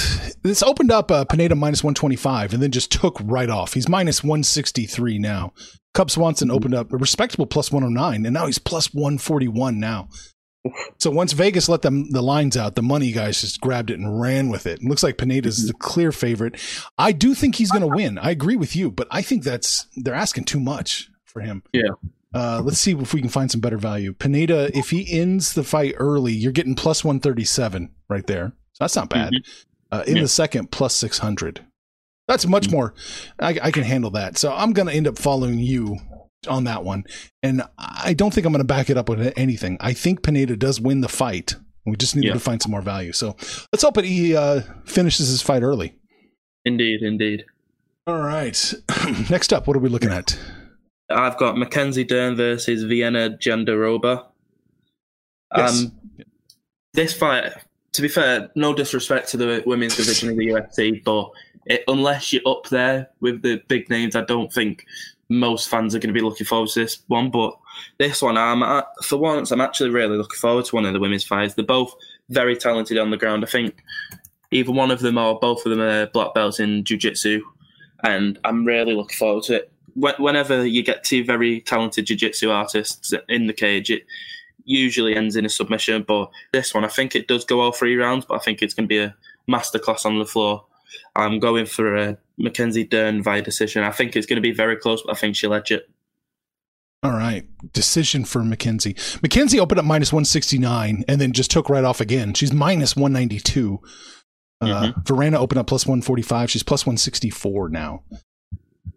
this 0.42 0.62
opened 0.62 0.92
up 0.92 1.10
uh, 1.10 1.24
Pineda 1.24 1.54
minus 1.54 1.82
125 1.82 2.52
and 2.52 2.62
then 2.62 2.70
just 2.70 2.92
took 2.92 3.18
right 3.24 3.48
off. 3.48 3.72
He's 3.72 3.88
minus 3.88 4.22
163 4.22 5.18
now. 5.18 5.54
Cub 5.94 6.10
Swanson 6.10 6.50
opened 6.50 6.74
up 6.74 6.92
a 6.92 6.96
respectable 6.96 7.46
plus 7.46 7.72
109, 7.72 8.26
and 8.26 8.34
now 8.34 8.46
he's 8.46 8.58
plus 8.58 8.92
141 8.92 9.80
now. 9.80 10.08
So 10.98 11.10
once 11.10 11.32
Vegas 11.32 11.68
let 11.68 11.82
them 11.82 12.10
the 12.10 12.20
lines 12.20 12.56
out, 12.56 12.74
the 12.74 12.82
money 12.82 13.10
guys 13.10 13.40
just 13.40 13.60
grabbed 13.60 13.90
it 13.90 13.98
and 13.98 14.20
ran 14.20 14.50
with 14.50 14.66
it. 14.66 14.80
It 14.80 14.84
looks 14.84 15.02
like 15.02 15.16
Pineda's 15.16 15.66
the 15.66 15.72
clear 15.72 16.12
favorite. 16.12 16.60
I 16.98 17.12
do 17.12 17.34
think 17.34 17.54
he's 17.54 17.70
going 17.70 17.82
to 17.82 17.96
win. 17.96 18.18
I 18.18 18.30
agree 18.30 18.56
with 18.56 18.76
you, 18.76 18.90
but 18.90 19.08
I 19.10 19.22
think 19.22 19.44
that's 19.44 19.86
they're 19.96 20.14
asking 20.14 20.44
too 20.44 20.60
much 20.60 21.07
for 21.28 21.40
him. 21.40 21.62
Yeah. 21.72 21.90
Uh, 22.34 22.60
let's 22.64 22.78
see 22.78 22.92
if 22.92 23.14
we 23.14 23.20
can 23.20 23.30
find 23.30 23.50
some 23.50 23.60
better 23.60 23.78
value. 23.78 24.12
Pineda, 24.12 24.76
if 24.76 24.90
he 24.90 25.10
ends 25.18 25.54
the 25.54 25.64
fight 25.64 25.94
early, 25.96 26.32
you're 26.32 26.52
getting 26.52 26.74
plus 26.74 27.02
137 27.04 27.90
right 28.08 28.26
there. 28.26 28.52
So 28.74 28.84
that's 28.84 28.96
not 28.96 29.08
bad. 29.08 29.32
Uh, 29.90 30.04
in 30.06 30.16
Yeah. 30.16 30.22
the 30.22 30.28
second, 30.28 30.70
plus 30.70 30.94
600. 30.94 31.64
That's 32.26 32.46
much 32.46 32.70
more. 32.70 32.92
I, 33.38 33.58
I 33.62 33.70
can 33.70 33.84
handle 33.84 34.10
that. 34.10 34.36
So 34.36 34.52
I'm 34.52 34.72
going 34.74 34.88
to 34.88 34.94
end 34.94 35.08
up 35.08 35.16
following 35.18 35.58
you 35.58 35.96
on 36.46 36.64
that 36.64 36.84
one. 36.84 37.04
And 37.42 37.62
I 37.78 38.12
don't 38.12 38.32
think 38.34 38.46
I'm 38.46 38.52
going 38.52 38.60
to 38.60 38.66
back 38.66 38.90
it 38.90 38.98
up 38.98 39.08
with 39.08 39.32
anything. 39.36 39.78
I 39.80 39.94
think 39.94 40.22
Pineda 40.22 40.56
does 40.56 40.78
win 40.80 41.00
the 41.00 41.08
fight. 41.08 41.56
We 41.86 41.96
just 41.96 42.14
need 42.14 42.24
Yeah. 42.26 42.34
to 42.34 42.40
find 42.40 42.60
some 42.60 42.70
more 42.72 42.82
value. 42.82 43.12
So 43.12 43.28
let's 43.72 43.82
hope 43.82 43.94
that 43.94 44.04
he 44.04 44.36
uh, 44.36 44.60
finishes 44.84 45.28
his 45.28 45.40
fight 45.40 45.62
early. 45.62 45.94
Indeed, 46.66 47.00
indeed. 47.02 47.44
All 48.06 48.18
right. 48.18 48.74
Next 49.30 49.54
up, 49.54 49.66
what 49.66 49.74
are 49.76 49.80
we 49.80 49.88
looking 49.88 50.10
at? 50.10 50.38
I've 51.10 51.38
got 51.38 51.56
Mackenzie 51.56 52.04
Dern 52.04 52.36
versus 52.36 52.84
Virna 52.84 53.38
Jandiroba. 53.38 54.26
Yes. 55.56 55.84
Um, 55.84 55.92
this 56.92 57.14
fight, 57.14 57.52
to 57.92 58.02
be 58.02 58.08
fair, 58.08 58.50
no 58.54 58.74
disrespect 58.74 59.28
to 59.30 59.36
the 59.36 59.62
women's 59.66 59.96
division 59.96 60.28
of 60.28 60.36
the 60.36 60.46
UFC, 60.48 61.02
but 61.02 61.30
it, 61.66 61.84
unless 61.88 62.32
you're 62.32 62.46
up 62.46 62.68
there 62.68 63.08
with 63.20 63.42
the 63.42 63.62
big 63.68 63.88
names, 63.88 64.16
I 64.16 64.22
don't 64.22 64.52
think 64.52 64.84
most 65.28 65.68
fans 65.68 65.94
are 65.94 65.98
going 65.98 66.12
to 66.12 66.18
be 66.18 66.24
looking 66.24 66.46
forward 66.46 66.70
to 66.70 66.80
this 66.80 67.02
one. 67.06 67.30
But 67.30 67.56
this 67.98 68.20
one, 68.20 68.36
I'm 68.36 68.62
uh, 68.62 68.82
for 69.02 69.16
once, 69.16 69.50
I'm 69.50 69.60
actually 69.60 69.90
really 69.90 70.16
looking 70.16 70.38
forward 70.38 70.64
to 70.66 70.74
one 70.74 70.84
of 70.84 70.92
the 70.92 71.00
women's 71.00 71.24
fights. 71.24 71.54
They're 71.54 71.64
both 71.64 71.94
very 72.30 72.56
talented 72.56 72.98
on 72.98 73.10
the 73.10 73.16
ground. 73.16 73.44
I 73.44 73.48
think 73.48 73.82
either 74.50 74.72
one 74.72 74.90
of 74.90 75.00
them 75.00 75.18
or 75.18 75.38
both 75.38 75.64
of 75.64 75.70
them 75.70 75.80
are 75.80 76.06
black 76.06 76.34
belts 76.34 76.60
in 76.60 76.84
jiu-jitsu 76.84 77.42
and 78.04 78.38
I'm 78.44 78.64
really 78.64 78.94
looking 78.94 79.16
forward 79.16 79.44
to 79.44 79.56
it. 79.56 79.72
Wh- 80.00 80.18
Whenever 80.20 80.66
you 80.66 80.82
get 80.82 81.04
two 81.04 81.24
very 81.24 81.60
talented 81.60 82.06
jiu-jitsu 82.06 82.50
artists 82.50 83.12
in 83.28 83.46
the 83.46 83.52
cage, 83.52 83.90
it 83.90 84.04
usually 84.64 85.16
ends 85.16 85.36
in 85.36 85.44
a 85.44 85.48
submission. 85.48 86.04
But 86.06 86.30
this 86.52 86.74
one, 86.74 86.84
I 86.84 86.88
think 86.88 87.14
it 87.14 87.26
does 87.28 87.44
go 87.44 87.60
all 87.60 87.72
three 87.72 87.96
rounds, 87.96 88.24
but 88.26 88.34
I 88.34 88.38
think 88.38 88.62
it's 88.62 88.74
going 88.74 88.84
to 88.84 88.88
be 88.88 88.98
a 88.98 89.14
masterclass 89.50 90.04
on 90.04 90.18
the 90.18 90.26
floor. 90.26 90.64
I'm 91.16 91.38
going 91.38 91.66
for 91.66 91.96
a 91.96 92.18
Mackenzie 92.38 92.84
Dern 92.84 93.22
via 93.22 93.42
decision. 93.42 93.82
I 93.82 93.90
think 93.90 94.14
it's 94.14 94.26
going 94.26 94.36
to 94.36 94.42
be 94.42 94.52
very 94.52 94.76
close, 94.76 95.02
but 95.02 95.12
I 95.12 95.18
think 95.18 95.36
she'll 95.36 95.54
edge 95.54 95.70
it. 95.72 95.88
All 97.02 97.12
right. 97.12 97.46
Decision 97.72 98.24
for 98.24 98.42
Mackenzie. 98.44 98.96
Mackenzie 99.22 99.60
opened 99.60 99.78
up 99.78 99.84
minus 99.84 100.12
169 100.12 101.04
and 101.06 101.20
then 101.20 101.32
just 101.32 101.50
took 101.50 101.68
right 101.70 101.84
off 101.84 102.00
again. 102.00 102.34
She's 102.34 102.52
minus 102.52 102.96
192. 102.96 103.80
Uh, 104.60 104.92
Virna 105.04 105.36
opened 105.36 105.60
up 105.60 105.68
plus 105.68 105.86
145. 105.86 106.50
She's 106.50 106.64
plus 106.64 106.84
164 106.84 107.68
now. 107.68 108.02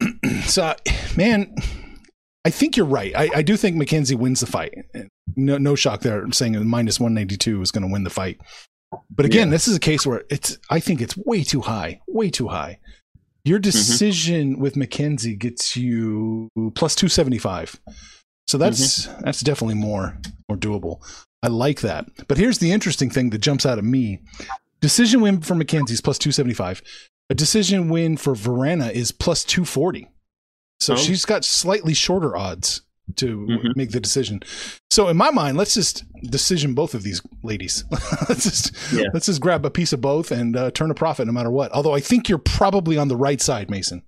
so, 0.45 0.75
man, 1.15 1.53
I 2.45 2.49
think 2.49 2.75
you're 2.75 2.85
right. 2.85 3.15
I, 3.15 3.29
I 3.35 3.41
do 3.41 3.55
think 3.57 3.75
Mackenzie 3.75 4.15
wins 4.15 4.39
the 4.39 4.47
fight. 4.47 4.73
No, 5.35 5.57
no 5.57 5.75
shock 5.75 6.01
there 6.01 6.29
saying 6.31 6.53
that 6.53 6.63
minus 6.63 6.99
192 6.99 7.61
is 7.61 7.71
going 7.71 7.87
to 7.87 7.91
win 7.91 8.03
the 8.03 8.09
fight. 8.09 8.39
But 9.09 9.25
again, 9.25 9.51
this 9.51 9.67
is 9.67 9.75
a 9.77 9.79
case 9.79 10.05
where 10.05 10.23
it's, 10.29 10.57
I 10.69 10.81
think 10.81 11.01
it's 11.01 11.15
way 11.15 11.43
too 11.43 11.61
high, 11.61 12.01
way 12.07 12.29
too 12.29 12.49
high. 12.49 12.79
Your 13.43 13.57
mm-hmm. 13.57 13.63
decision 13.63 14.59
with 14.59 14.75
Mackenzie 14.75 15.35
gets 15.35 15.77
you 15.77 16.49
plus 16.75 16.95
275. 16.95 17.79
So 18.47 18.57
that's 18.57 19.07
mm-hmm. 19.07 19.21
that's 19.23 19.41
definitely 19.41 19.75
more 19.75 20.19
more 20.49 20.57
doable. 20.57 21.01
I 21.41 21.47
like 21.47 21.81
that. 21.81 22.05
But 22.27 22.37
here's 22.37 22.59
the 22.59 22.71
interesting 22.71 23.09
thing 23.09 23.29
that 23.31 23.39
jumps 23.39 23.65
out 23.65 23.77
at 23.77 23.83
me. 23.83 24.19
Decision 24.81 25.21
win 25.21 25.41
for 25.41 25.55
Mackenzie 25.55 25.93
is 25.93 26.01
plus 26.01 26.17
275. 26.17 26.81
A 27.31 27.33
decision 27.33 27.87
win 27.87 28.17
for 28.17 28.33
Virna 28.33 28.91
is 28.91 29.13
plus 29.13 29.45
240. 29.45 30.09
So 30.81 30.93
Oh. 30.93 30.97
she's 30.97 31.23
got 31.23 31.45
slightly 31.45 31.93
shorter 31.93 32.35
odds 32.35 32.81
to 33.15 33.37
Mhm. 33.49 33.75
make 33.77 33.91
the 33.91 34.01
decision. 34.01 34.41
So 34.89 35.07
in 35.07 35.15
my 35.15 35.31
mind, 35.31 35.55
let's 35.57 35.73
just 35.73 36.03
decision 36.23 36.73
both 36.73 36.93
of 36.93 37.03
these 37.03 37.21
ladies. 37.41 37.85
let's 38.27 38.43
just 38.43 38.73
Yeah. 38.93 39.05
let's 39.13 39.27
just 39.27 39.39
grab 39.39 39.65
a 39.65 39.69
piece 39.69 39.93
of 39.93 40.01
both 40.01 40.29
and 40.31 40.57
uh, 40.57 40.71
turn 40.71 40.91
a 40.91 40.93
profit 40.93 41.25
no 41.25 41.31
matter 41.31 41.49
what. 41.51 41.71
Although 41.71 41.93
I 41.95 42.01
think 42.01 42.27
you're 42.27 42.37
probably 42.37 42.97
on 42.97 43.07
the 43.07 43.15
right 43.15 43.39
side, 43.41 43.69
Mason. 43.69 44.03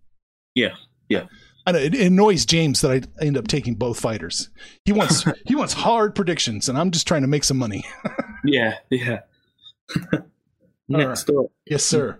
Yeah, 0.53 0.75
yeah. 1.07 1.27
I 1.65 1.71
know 1.71 1.79
it, 1.79 1.95
annoys 1.95 2.45
James 2.45 2.81
that 2.81 2.91
I 2.91 3.23
end 3.25 3.37
up 3.37 3.47
taking 3.47 3.75
both 3.75 3.97
fighters. 3.99 4.49
He 4.83 4.91
wants 4.91 5.23
he 5.47 5.55
wants 5.55 5.71
hard 5.73 6.13
predictions, 6.13 6.67
and 6.67 6.77
I'm 6.77 6.91
just 6.91 7.07
trying 7.07 7.21
to 7.21 7.27
make 7.29 7.45
some 7.45 7.57
money. 7.57 7.85
Yeah, 8.45 8.79
yeah. 8.89 9.19
Next 10.89 11.29
up, 11.29 11.45
yes, 11.65 11.83
sir. 11.85 12.19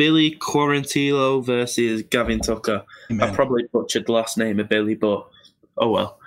Billy 0.00 0.30
Quarantillo 0.30 1.44
versus 1.44 2.02
Gavin 2.04 2.40
Tucker. 2.40 2.82
I 3.20 3.30
probably 3.32 3.64
butchered 3.70 4.06
the 4.06 4.12
last 4.12 4.38
name 4.38 4.58
of 4.58 4.66
Billy, 4.66 4.94
but 4.94 5.28
oh 5.76 5.90
well. 5.90 6.18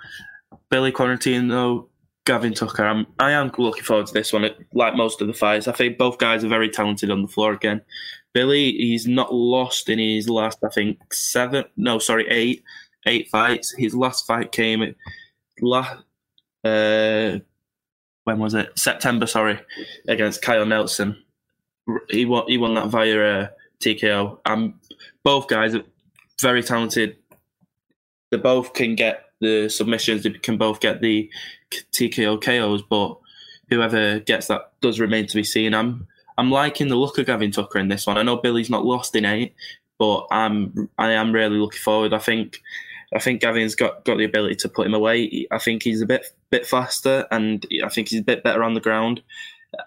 Billy 0.70 0.92
Quarantino, 0.92 1.88
Gavin 2.24 2.54
Tucker. 2.54 2.84
I'm, 2.84 3.04
I 3.18 3.32
am 3.32 3.50
looking 3.58 3.82
forward 3.82 4.06
to 4.06 4.14
this 4.14 4.32
one. 4.32 4.48
Like 4.74 4.94
most 4.94 5.20
of 5.20 5.26
the 5.26 5.34
fights, 5.34 5.66
I 5.66 5.72
think 5.72 5.98
both 5.98 6.18
guys 6.18 6.44
are 6.44 6.48
very 6.48 6.70
talented 6.70 7.10
on 7.10 7.22
the 7.22 7.26
floor 7.26 7.52
again. 7.52 7.82
Billy, 8.32 8.70
he's 8.70 9.08
not 9.08 9.34
lost 9.34 9.88
in 9.88 9.98
his 9.98 10.28
last, 10.28 10.58
I 10.62 10.68
think 10.68 11.12
seven. 11.12 11.64
No, 11.76 11.98
sorry, 11.98 12.28
eight, 12.30 12.62
eight 13.08 13.28
fights. 13.28 13.74
His 13.76 13.92
last 13.92 14.24
fight 14.24 14.52
came 14.52 14.82
at 14.82 14.94
last. 15.60 15.96
Uh, 16.62 17.40
when 18.22 18.38
was 18.38 18.54
it? 18.54 18.70
September, 18.78 19.26
sorry, 19.26 19.58
against 20.06 20.42
Kyle 20.42 20.64
Nelson. 20.64 21.20
He 22.08 22.24
won. 22.24 22.44
He 22.46 22.56
won 22.56 22.74
that 22.74 22.86
via 22.86 23.40
uh, 23.40 23.48
TKO. 23.84 24.38
Um, 24.46 24.80
both 25.22 25.48
guys 25.48 25.74
are 25.74 25.84
very 26.40 26.62
talented. 26.62 27.16
They 28.30 28.38
both 28.38 28.72
can 28.72 28.94
get 28.94 29.24
the 29.40 29.68
submissions. 29.68 30.22
They 30.22 30.30
can 30.30 30.56
both 30.56 30.80
get 30.80 31.00
the 31.00 31.30
TKO 31.70 32.40
KOs. 32.42 32.82
But 32.82 33.18
whoever 33.70 34.20
gets 34.20 34.48
that 34.48 34.72
does 34.80 35.00
remain 35.00 35.26
to 35.26 35.36
be 35.36 35.44
seen. 35.44 35.74
I'm 35.74 36.06
I'm 36.36 36.50
liking 36.50 36.88
the 36.88 36.96
look 36.96 37.18
of 37.18 37.26
Gavin 37.26 37.52
Tucker 37.52 37.78
in 37.78 37.88
this 37.88 38.06
one. 38.06 38.18
I 38.18 38.22
know 38.22 38.36
Billy's 38.36 38.70
not 38.70 38.84
lost 38.84 39.14
in 39.14 39.24
eight, 39.24 39.54
but 39.98 40.26
I'm 40.30 40.88
I 40.98 41.12
am 41.12 41.32
really 41.32 41.58
looking 41.58 41.80
forward. 41.80 42.12
I 42.12 42.18
think 42.18 42.60
I 43.14 43.20
think 43.20 43.40
Gavin's 43.40 43.76
got, 43.76 44.04
got 44.04 44.18
the 44.18 44.24
ability 44.24 44.56
to 44.56 44.68
put 44.68 44.86
him 44.86 44.94
away. 44.94 45.46
I 45.50 45.58
think 45.58 45.82
he's 45.82 46.02
a 46.02 46.06
bit 46.06 46.26
bit 46.50 46.66
faster, 46.66 47.26
and 47.30 47.64
I 47.84 47.88
think 47.88 48.08
he's 48.08 48.20
a 48.20 48.24
bit 48.24 48.42
better 48.42 48.62
on 48.62 48.74
the 48.74 48.80
ground. 48.80 49.22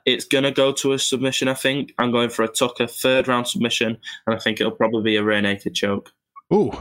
It's 0.05 0.25
gonna 0.25 0.51
go 0.51 0.71
to 0.73 0.93
a 0.93 0.99
submission. 0.99 1.47
I 1.47 1.53
think 1.53 1.93
I'm 1.97 2.11
going 2.11 2.29
for 2.29 2.43
a 2.43 2.47
Tucker 2.47 2.87
third 2.87 3.27
round 3.27 3.47
submission, 3.47 3.97
and 4.25 4.35
I 4.35 4.39
think 4.39 4.59
it'll 4.59 4.71
probably 4.71 5.03
be 5.03 5.15
a 5.17 5.23
rear 5.23 5.41
naked 5.41 5.75
choke. 5.75 6.11
Ooh, 6.53 6.71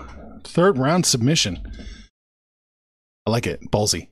third 0.44 0.78
round 0.78 1.06
submission. 1.06 1.66
I 3.26 3.30
like 3.30 3.46
it. 3.46 3.60
Ballsy. 3.70 4.08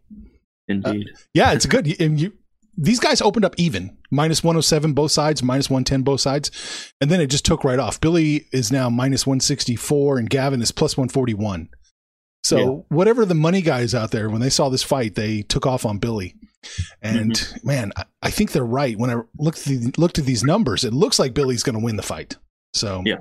Indeed. 0.68 1.09
Uh, 1.12 1.16
yeah, 1.35 1.52
it's 1.52 1.66
good. 1.66 2.00
And 2.00 2.20
you, 2.20 2.33
these 2.76 2.98
guys 2.98 3.20
opened 3.20 3.44
up 3.44 3.54
even 3.57 3.96
minus 4.11 4.42
107 4.42 4.92
both 4.94 5.12
sides, 5.12 5.42
minus 5.42 5.70
110 5.70 6.02
both 6.02 6.20
sides, 6.20 6.50
and 7.00 7.11
then 7.11 7.20
it 7.20 7.28
just 7.28 7.44
took 7.44 7.62
right 7.64 7.78
off. 7.78 8.00
Billy 8.00 8.46
is 8.52 8.72
now 8.72 8.90
minus 8.90 9.26
164, 9.26 10.18
and 10.18 10.28
Gavin 10.28 10.61
is 10.62 10.72
plus 10.72 10.96
141. 10.96 11.68
So 12.42 12.59
Yeah. 12.59 12.66
whatever 12.96 13.24
the 13.24 13.35
money 13.35 13.62
guys 13.62 13.94
out 13.94 14.11
there, 14.11 14.28
when 14.28 14.40
they 14.40 14.50
saw 14.50 14.68
this 14.68 14.83
fight, 14.83 15.14
they 15.14 15.42
took 15.42 15.66
off 15.66 15.87
on 15.87 15.98
Billy. 15.98 16.35
And 17.03 17.61
man, 17.62 17.92
I, 17.96 18.05
I 18.22 18.31
think 18.31 18.53
they're 18.53 18.64
right. 18.64 18.98
When 18.98 19.11
I 19.11 19.20
looked 19.38 19.59
at 19.59 19.64
the, 19.64 19.94
looked 19.96 20.18
at 20.18 20.24
these 20.24 20.44
numbers, 20.44 20.85
it 20.85 20.92
looks 20.92 21.18
like 21.18 21.35
Billy's 21.35 21.62
going 21.62 21.79
to 21.79 21.85
win 21.85 21.96
the 21.96 22.03
fight. 22.03 22.37
So 22.72 23.03
Yeah. 23.05 23.18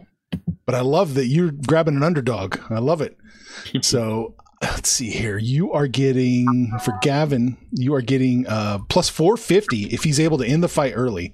But 0.65 0.75
I 0.75 0.81
love 0.81 1.13
that 1.13 1.27
you're 1.27 1.51
grabbing 1.51 1.95
an 1.95 2.03
underdog. 2.03 2.57
I 2.69 2.79
love 2.79 3.01
it. 3.01 3.17
so 3.81 4.35
let's 4.61 4.89
see 4.89 5.11
here. 5.11 5.37
You 5.37 5.71
are 5.73 5.87
getting 5.87 6.71
for 6.83 6.97
Gavin, 7.01 7.57
you 7.71 7.93
are 7.93 8.01
getting 8.01 8.47
uh 8.47 8.79
plus 8.89 9.09
450 9.09 9.93
if 9.93 10.03
he's 10.03 10.19
able 10.19 10.37
to 10.39 10.45
end 10.45 10.63
the 10.63 10.69
fight 10.69 10.93
early. 10.95 11.33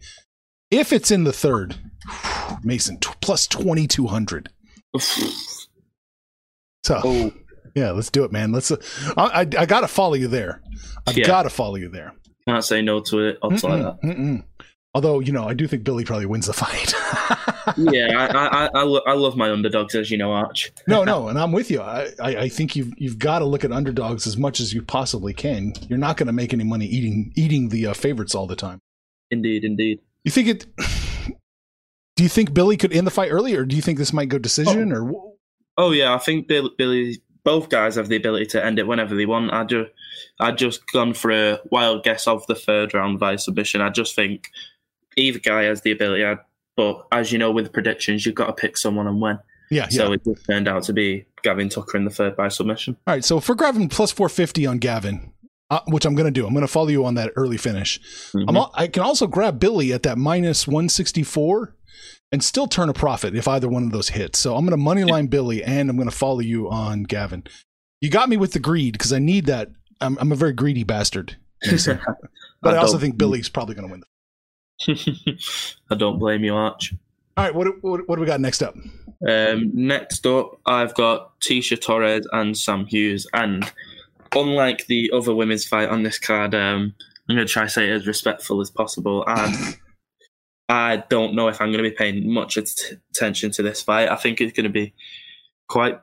If 0.72 0.94
it's 0.94 1.12
in 1.12 1.24
the 1.24 1.34
third, 1.34 1.78
Mason 2.64 3.00
t- 3.00 3.10
plus 3.22 3.48
twenty 3.48 3.88
two 3.88 4.08
hundred. 4.08 4.50
So 6.84 7.02
oh, 7.04 7.34
yeah, 7.76 7.92
let's 7.92 8.10
do 8.10 8.24
it, 8.24 8.32
man. 8.32 8.52
Let's. 8.52 8.72
Uh, 8.72 8.78
I, 9.18 9.24
I 9.24 9.40
I 9.42 9.66
gotta 9.66 9.88
follow 9.88 10.16
you 10.16 10.28
there. 10.28 10.62
I've 11.08 11.18
Yeah. 11.18 11.26
gotta 11.28 11.50
follow 11.50 11.76
you 11.76 11.90
there. 11.90 12.14
can't 12.48 12.64
say 12.64 12.82
no 12.82 13.00
to 13.02 13.20
it. 13.28 13.38
Odds 13.42 13.64
like 13.64 13.82
that. 13.82 14.02
Mm-mm. 14.04 14.44
Although 14.96 15.20
you 15.20 15.32
know, 15.32 15.48
I 15.48 15.54
do 15.54 15.68
think 15.68 15.84
Billy 15.84 16.04
probably 16.04 16.26
wins 16.26 16.48
the 16.48 16.54
fight. 16.54 16.94
Yeah, 17.78 18.08
I 18.18 18.26
I, 18.26 18.48
I, 18.66 18.70
I, 18.74 18.84
lo- 18.84 19.02
I 19.06 19.14
love 19.14 19.38
my 19.38 19.52
underdogs, 19.52 19.94
as 19.94 20.10
you 20.10 20.18
know, 20.18 20.32
Arch. 20.32 20.72
no, 20.88 21.04
no, 21.04 21.28
and 21.28 21.38
I'm 21.38 21.52
with 21.52 21.70
you. 21.70 21.82
I, 21.82 22.10
I, 22.20 22.36
I 22.38 22.50
think 22.50 22.76
you've 22.76 22.92
you've 22.98 23.20
got 23.20 23.40
to 23.40 23.46
look 23.46 23.64
at 23.64 23.72
underdogs 23.72 24.26
as 24.26 24.38
much 24.38 24.60
as 24.60 24.74
you 24.74 24.82
possibly 24.82 25.36
can. 25.36 25.74
You're 25.88 26.00
not 26.00 26.18
going 26.18 26.26
to 26.28 26.34
make 26.34 26.52
any 26.52 26.64
money 26.64 26.88
eating 26.88 27.32
eating 27.36 27.70
the 27.70 27.88
uh, 27.88 27.94
favorites 27.94 28.34
all 28.34 28.48
the 28.48 28.56
time. 28.56 28.80
Indeed, 29.30 29.64
indeed. 29.66 30.00
You 30.24 30.32
think 30.32 30.48
it? 30.48 30.66
Do 32.16 32.24
you 32.24 32.30
think 32.30 32.54
Billy 32.56 32.76
could 32.76 32.92
end 32.92 33.06
the 33.06 33.12
fight 33.12 33.30
early, 33.30 33.56
or 33.56 33.64
do 33.66 33.76
you 33.76 33.82
think 33.84 33.98
this 34.00 34.12
might 34.12 34.30
go 34.30 34.38
decision? 34.40 34.92
Or 34.92 35.12
Oh 35.78 35.92
yeah, 35.92 36.14
I 36.16 36.18
think 36.18 36.48
Bill, 36.48 36.72
Billy. 36.78 37.22
Both 37.44 37.70
guys 37.70 37.96
have 37.96 38.10
the 38.10 38.16
ability 38.16 38.48
to 38.48 38.64
end 38.64 38.80
it 38.80 38.88
whenever 38.88 39.16
they 39.16 39.26
want. 39.26 39.52
I 39.54 39.64
just, 39.64 39.92
I 40.40 40.52
just 40.52 40.82
gone 40.92 41.14
for 41.14 41.32
a 41.32 41.60
wild 41.72 42.04
guess 42.04 42.28
of 42.28 42.46
the 42.48 42.56
third 42.56 42.94
round 42.94 43.20
via 43.20 43.38
submission. 43.38 43.82
I 43.82 43.90
just 43.90 44.16
think 44.16 44.50
either 45.18 45.40
guy 45.40 45.64
has 45.64 45.82
the 45.82 45.92
ability. 45.92 46.26
I, 46.26 46.38
but 46.76 47.06
as 47.12 47.32
you 47.32 47.40
know, 47.40 47.52
with 47.52 47.72
predictions, 47.74 48.26
you've 48.26 48.36
got 48.36 48.48
to 48.48 48.54
pick 48.54 48.78
someone 48.78 49.08
and 49.08 49.22
win. 49.22 49.40
yeah, 49.70 49.88
yeah. 49.90 49.98
So 49.98 50.12
it 50.14 50.24
just 50.24 50.46
turned 50.46 50.68
out 50.68 50.84
to 50.84 50.94
be 50.94 51.26
Gavin 51.44 51.70
Tucker 51.70 51.98
in 51.98 52.06
the 52.06 52.12
third 52.12 52.36
by 52.36 52.48
submission. 52.50 52.98
All 53.08 53.14
right, 53.14 53.24
so 53.24 53.38
if 53.38 53.48
we're 53.50 53.56
grabbing 53.56 53.90
plus 53.90 54.12
450 54.12 54.66
on 54.66 54.78
Gavin, 54.78 55.32
uh, 55.70 55.82
which 55.88 56.06
I'm 56.06 56.16
going 56.16 56.26
to 56.26 56.32
do, 56.32 56.46
I'm 56.46 56.54
going 56.54 56.66
to 56.66 56.72
follow 56.72 56.88
you 56.88 57.06
on 57.06 57.16
that 57.16 57.32
early 57.36 57.58
finish. 57.58 58.00
I'm 58.34 58.56
al- 58.58 58.72
I 58.76 58.88
can 58.88 59.04
also 59.04 59.28
grab 59.28 59.60
Billy 59.60 59.94
at 59.94 60.04
that 60.04 60.18
minus 60.18 60.68
164 60.68 61.76
and 62.32 62.44
still 62.44 62.68
turn 62.68 62.90
a 62.90 62.94
profit 62.94 63.36
if 63.36 63.48
either 63.48 63.68
one 63.68 63.84
of 63.84 63.92
those 63.92 64.10
hits. 64.10 64.40
So 64.40 64.56
I'm 64.56 64.66
going 64.66 64.72
to 64.72 64.78
money 64.78 65.04
line 65.04 65.28
Billy 65.28 65.64
and 65.64 65.90
I'm 65.90 65.96
going 65.96 66.10
to 66.10 66.16
follow 66.16 66.40
you 66.40 66.70
on 66.70 67.04
Gavin. 67.04 67.44
You 68.02 68.10
got 68.10 68.30
me 68.30 68.38
with 68.38 68.54
the 68.54 68.60
greed 68.60 68.94
because 68.94 69.12
I 69.14 69.20
need 69.20 69.46
that. 69.48 69.70
I'm, 70.02 70.18
I'm 70.20 70.32
a 70.32 70.36
very 70.36 70.54
greedy 70.54 70.84
bastard. 70.84 71.38
But 72.62 72.76
I, 72.76 72.80
also 72.80 72.98
think 72.98 73.18
Billy's 73.18 73.48
probably 73.48 73.76
going 73.76 73.88
to 73.88 74.04
win. 74.86 75.38
I 75.90 75.96
don't 75.96 76.20
blame 76.20 76.44
you, 76.44 76.54
Arch. 76.56 76.94
All 77.38 77.46
right, 77.46 77.56
what, 77.56 77.68
what, 77.82 78.08
what 78.08 78.16
do 78.16 78.22
we 78.22 78.28
got 78.28 78.42
next 78.42 78.62
up? 78.62 78.76
Um, 79.26 79.72
next 79.74 80.26
up, 80.26 80.60
I've 80.66 80.94
got 80.94 81.40
Tecia 81.40 81.80
Torres 81.80 82.28
and 82.34 82.58
Sam 82.58 82.86
Hughes. 82.86 83.28
And 83.34 83.72
unlike 84.36 84.88
the 84.88 85.12
other 85.14 85.34
women's 85.34 85.66
fight 85.66 85.88
on 85.88 86.04
this 86.04 86.20
card, 86.20 86.54
um, 86.54 86.94
I'm 87.30 87.36
going 87.36 87.48
to 87.48 87.52
try 87.52 87.64
to 87.64 87.70
say 87.70 87.90
it 87.90 87.94
as 87.94 88.08
respectful 88.08 88.60
as 88.60 88.70
possible. 88.70 89.24
And 89.26 89.78
I 90.70 91.04
don't 91.10 91.34
know 91.34 91.48
if 91.48 91.60
I'm 91.60 91.72
going 91.72 91.84
to 91.84 91.90
be 91.90 91.96
paying 91.96 92.32
much 92.32 92.56
attention 92.56 93.52
to 93.52 93.64
this 93.64 93.82
fight. 93.82 94.08
I 94.08 94.16
think 94.16 94.40
it's 94.40 94.54
going 94.54 94.66
to 94.66 94.70
be 94.70 94.94
quite. 95.68 96.00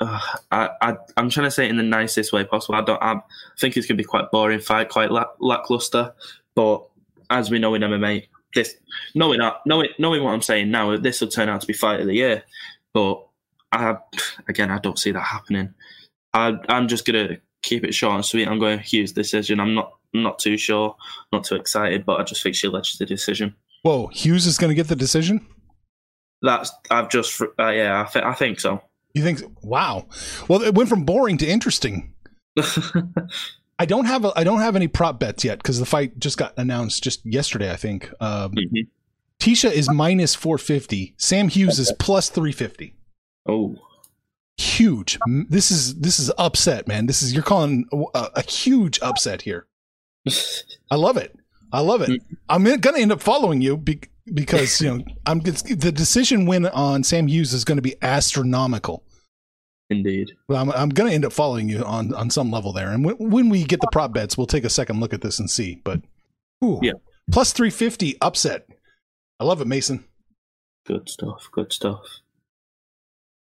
Uh, 0.00 0.20
I, 0.50 0.70
I, 0.80 0.96
I'm 1.16 1.30
trying 1.30 1.46
to 1.46 1.50
say 1.50 1.66
it 1.66 1.70
in 1.70 1.76
the 1.76 1.84
nicest 1.84 2.32
way 2.32 2.44
possible. 2.44 2.74
I 2.74 2.82
don't. 2.82 3.00
I 3.00 3.20
think 3.60 3.76
it's 3.76 3.86
going 3.86 3.96
to 3.96 4.02
be 4.02 4.06
quite 4.06 4.30
boring 4.32 4.60
fight, 4.60 4.88
quite 4.88 5.12
lack, 5.12 5.28
lackluster. 5.38 6.12
But 6.56 6.84
as 7.30 7.50
we 7.50 7.60
know 7.60 7.74
in 7.74 7.82
MMA, 7.82 8.26
this 8.52 8.74
knowing 9.14 9.38
that, 9.38 9.58
knowing 9.64 9.90
knowing 10.00 10.24
what 10.24 10.34
I'm 10.34 10.42
saying 10.42 10.72
now, 10.72 10.96
this 10.96 11.20
will 11.20 11.28
turn 11.28 11.48
out 11.48 11.60
to 11.60 11.66
be 11.68 11.72
fight 11.72 12.00
of 12.00 12.06
the 12.08 12.14
year. 12.14 12.42
But 12.92 13.24
I, 13.70 13.96
again, 14.48 14.72
I 14.72 14.78
don't 14.78 14.98
see 14.98 15.12
that 15.12 15.20
happening. 15.20 15.72
I, 16.34 16.58
I'm 16.68 16.88
just 16.88 17.06
gonna 17.06 17.36
keep 17.62 17.84
it 17.84 17.94
short 17.94 18.16
and 18.16 18.24
sweet. 18.24 18.48
I'm 18.48 18.58
going 18.58 18.78
to 18.78 18.84
Hughes 18.84 19.12
decision. 19.12 19.60
I'm 19.60 19.74
not 19.74 19.92
not 20.12 20.40
too 20.40 20.56
sure, 20.56 20.96
not 21.32 21.44
too 21.44 21.54
excited, 21.54 22.04
but 22.04 22.18
I 22.18 22.24
just 22.24 22.42
think 22.42 22.56
she'll 22.56 22.76
edge 22.76 22.98
the 22.98 23.06
decision. 23.06 23.54
Whoa, 23.82 24.08
Hughes 24.08 24.46
is 24.46 24.58
going 24.58 24.70
to 24.70 24.74
get 24.74 24.88
the 24.88 24.96
decision? 24.96 25.46
That's 26.42 26.70
I've 26.90 27.08
just 27.10 27.40
uh, 27.40 27.68
yeah, 27.68 28.04
I, 28.06 28.10
th- 28.10 28.24
I 28.24 28.34
think 28.34 28.60
so. 28.60 28.82
You 29.14 29.22
think? 29.22 29.40
Wow. 29.62 30.06
Well, 30.48 30.62
it 30.62 30.74
went 30.74 30.88
from 30.88 31.04
boring 31.04 31.36
to 31.38 31.46
interesting. 31.46 32.14
I 33.78 33.86
don't 33.86 34.04
have 34.04 34.24
a, 34.24 34.32
I 34.36 34.44
don't 34.44 34.60
have 34.60 34.76
any 34.76 34.88
prop 34.88 35.18
bets 35.18 35.44
yet 35.44 35.58
because 35.58 35.78
the 35.78 35.86
fight 35.86 36.18
just 36.18 36.38
got 36.38 36.52
announced 36.56 37.02
just 37.02 37.24
yesterday. 37.24 37.70
I 37.72 37.76
think. 37.76 38.10
Um, 38.20 38.52
Mhm. 38.52 38.86
Tecia 39.40 39.72
is 39.72 39.90
minus 39.90 40.34
four 40.34 40.58
fifty. 40.58 41.14
Sam 41.16 41.48
Hughes 41.48 41.78
is 41.78 41.92
plus 41.98 42.28
three 42.28 42.52
fifty. 42.52 42.94
Oh, 43.48 43.76
Huge. 44.58 45.18
This 45.48 45.70
is 45.70 45.94
this 46.00 46.18
is 46.20 46.30
upset, 46.36 46.86
man. 46.86 47.06
This 47.06 47.22
is 47.22 47.32
you're 47.32 47.42
calling 47.42 47.86
a, 48.14 48.28
a 48.36 48.42
huge 48.42 48.98
upset 49.00 49.40
here. 49.42 49.66
I 50.90 50.96
love 50.96 51.16
it. 51.16 51.34
I 51.72 51.80
love 51.80 52.02
it. 52.02 52.10
Mm-hmm. 52.10 52.34
I'm 52.48 52.64
going 52.64 52.80
to 52.96 53.00
end 53.00 53.12
up 53.12 53.20
following 53.22 53.60
you 53.60 53.76
be, 53.76 54.00
because 54.32 54.80
you 54.80 54.98
know 54.98 55.04
I'm 55.26 55.40
the 55.40 55.92
decision 55.94 56.46
win 56.46 56.66
on 56.66 57.02
Sam 57.04 57.26
Hughes 57.26 57.52
is 57.52 57.64
going 57.64 57.76
to 57.78 57.82
be 57.82 57.94
astronomical. 58.02 59.02
indeed. 59.90 60.32
Well, 60.48 60.60
I'm, 60.62 60.70
I'm 60.72 60.88
going 60.88 61.08
to 61.10 61.14
end 61.14 61.24
up 61.24 61.32
following 61.32 61.68
you 61.68 61.84
on, 61.84 62.14
on 62.14 62.30
some 62.30 62.50
level 62.50 62.72
there. 62.72 62.90
And 62.90 63.04
when, 63.04 63.16
when 63.18 63.48
we 63.48 63.64
get 63.64 63.80
the 63.80 63.88
prop 63.92 64.12
bets, 64.12 64.36
we'll 64.38 64.46
take 64.46 64.64
a 64.64 64.70
second 64.70 65.00
look 65.00 65.12
at 65.12 65.20
this 65.20 65.38
and 65.38 65.50
see. 65.50 65.80
But 65.84 66.00
ooh, 66.64 66.78
Yeah. 66.82 66.92
plus 67.32 67.52
350 67.52 68.16
upset. 68.20 68.66
I 69.38 69.44
love 69.44 69.60
it, 69.60 69.66
Mason. 69.66 70.04
Good 70.86 71.08
stuff. 71.08 71.48
Good 71.52 71.72
stuff. 71.72 72.00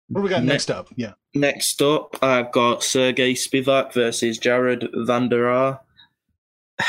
What 0.09 0.21
do 0.21 0.23
we 0.23 0.29
got 0.29 0.43
Ne- 0.43 0.49
next 0.49 0.69
up? 0.69 0.87
Yeah. 0.95 1.13
Next 1.33 1.81
up, 1.81 2.17
I've 2.21 2.51
got 2.51 2.83
Sergey 2.83 3.33
Spivak 3.33 3.93
versus 3.93 4.37
Jared 4.37 4.81
Vanderaa. 4.93 5.79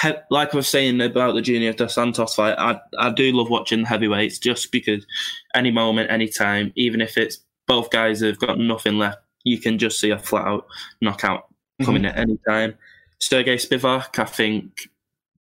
He- 0.00 0.12
like 0.30 0.54
I 0.54 0.56
was 0.56 0.68
saying 0.68 1.00
about 1.00 1.34
the 1.34 1.42
Junior 1.42 1.72
Dos 1.72 1.94
Santos 1.94 2.34
fight, 2.34 2.56
I, 2.58 2.80
I 2.98 3.10
do 3.10 3.32
love 3.32 3.50
watching 3.50 3.82
the 3.82 3.88
heavyweights 3.88 4.38
just 4.38 4.72
because 4.72 5.06
any 5.54 5.70
moment, 5.70 6.10
any 6.10 6.28
time, 6.28 6.72
even 6.76 7.00
if 7.00 7.16
it's 7.16 7.40
both 7.66 7.90
guys 7.90 8.20
have 8.20 8.38
got 8.38 8.58
nothing 8.58 8.98
left, 8.98 9.18
you 9.44 9.58
can 9.58 9.78
just 9.78 9.98
see 9.98 10.10
a 10.10 10.18
flat 10.18 10.46
out 10.46 10.66
knockout 11.00 11.44
mm-hmm. 11.44 11.84
coming 11.84 12.04
at 12.06 12.16
any 12.16 12.38
time. 12.48 12.74
Sergey 13.20 13.56
Spivak, 13.56 14.18
I 14.18 14.24
think, 14.24 14.88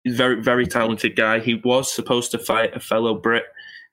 very, 0.07 0.43
very 0.43 0.67
talented 0.67 1.17
guy. 1.17 1.41
He 1.41 1.55
was 1.55 1.93
supposed 1.93 2.31
to 2.33 2.39
fight 2.39 2.77
a 2.77 2.81
fellow 2.81 3.15
Brit 3.15 3.45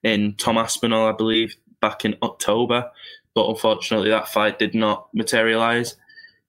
in 0.04 0.36
Tom 0.36 0.58
Aspinall, 0.58 1.08
I 1.08 1.12
believe, 1.12 1.56
back 1.82 2.06
in 2.06 2.16
October 2.24 2.92
but 3.36 3.50
unfortunately 3.50 4.10
that 4.10 4.30
fight 4.30 4.58
did 4.58 4.74
not 4.74 5.10
materialize. 5.14 5.98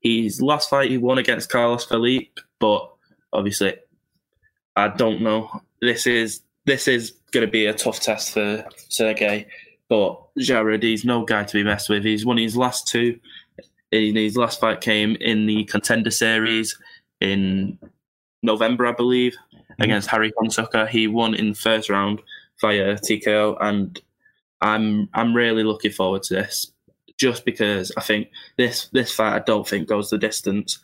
His 0.01 0.40
last 0.40 0.71
fight 0.71 0.90
he 0.90 0.99
won 0.99 1.19
against 1.19 1.51
Carlos 1.51 1.85
Felipe, 1.85 2.38
but 2.61 2.90
obviously 3.33 3.75
I 4.77 4.89
don't 4.89 5.23
know. 5.23 5.62
This 5.81 6.07
is 6.07 6.43
this 6.67 6.89
is 6.89 7.12
going 7.33 7.47
to 7.47 7.51
be 7.51 7.67
a 7.67 7.75
tough 7.75 8.01
test 8.01 8.33
for 8.33 8.65
Sergey, 8.89 9.47
but 9.89 10.21
Jared 10.39 10.83
he's 10.83 11.05
no 11.05 11.25
guy 11.25 11.45
to 11.45 11.53
be 11.53 11.65
messed 11.65 11.89
with. 11.89 12.05
He's 12.05 12.27
won 12.27 12.37
his 12.37 12.57
last 12.57 12.89
two. 12.89 13.19
In 13.93 14.17
his 14.17 14.37
last 14.37 14.61
fight 14.61 14.81
came 14.81 15.17
in 15.21 15.47
the 15.47 15.65
contender 15.65 16.11
series 16.11 16.77
in 17.21 17.79
November, 18.43 18.87
I 18.87 18.93
believe, 18.93 19.35
mm-hmm. 19.55 19.83
against 19.83 20.11
Harry 20.11 20.33
Hunsucker. 20.33 20.89
He 20.89 21.07
won 21.07 21.35
in 21.35 21.51
the 21.51 21.55
first 21.55 21.89
round 21.89 22.21
via 22.61 22.97
TKO, 22.97 23.57
and 23.61 24.01
I'm 24.61 25.09
I'm 25.15 25.35
really 25.35 25.62
looking 25.62 25.93
forward 25.93 26.23
to 26.25 26.35
this, 26.35 26.73
just 27.17 27.45
because 27.45 27.93
I 27.97 28.03
think 28.03 28.29
this 28.57 28.89
this 28.89 29.12
fight 29.12 29.35
I 29.35 29.39
don't 29.41 29.67
think 29.67 29.89
goes 29.89 30.11
the 30.11 30.19
distance. 30.19 30.79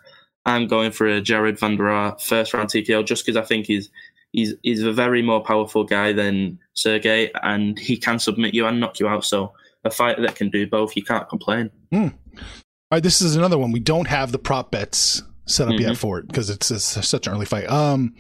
I'm 0.45 0.67
going 0.67 0.91
for 0.91 1.07
a 1.07 1.21
Jared 1.21 1.59
Vanderaa 1.59 2.21
first 2.21 2.53
round 2.53 2.69
TKO 2.69 3.05
just 3.05 3.25
because 3.25 3.37
I 3.37 3.47
think 3.47 3.67
he's 3.67 3.91
he's 4.33 4.55
he's 4.63 4.83
a 4.83 4.93
very 4.93 5.23
more 5.23 5.43
powerful 5.43 5.85
guy 5.85 6.13
than 6.13 6.59
Sergey, 6.75 7.31
and 7.43 7.79
he 7.79 7.97
can 7.97 8.19
submit 8.19 8.55
you 8.55 8.67
and 8.67 8.81
knock 8.81 8.99
you 8.99 9.09
out. 9.09 9.25
So 9.25 9.53
a 9.85 9.91
fighter 9.91 10.23
that 10.23 10.37
can 10.37 10.51
do 10.51 10.67
both, 10.67 10.97
you 10.97 11.05
can't 11.05 11.29
complain. 11.29 11.71
All 12.03 12.11
right. 12.93 13.03
This 13.03 13.21
is 13.23 13.37
another 13.37 13.59
one. 13.59 13.73
We 13.73 13.81
don't 13.81 14.07
have 14.09 14.33
the 14.33 14.39
prop 14.39 14.71
bets 14.71 15.23
set 15.47 15.67
up 15.69 15.75
yet 15.81 15.97
for 15.97 16.19
it 16.19 16.29
because 16.29 16.51
it's, 16.51 16.71
it's 16.71 17.07
such 17.07 17.27
an 17.27 17.33
early 17.33 17.47
fight. 17.47 17.69
Um, 17.69 18.15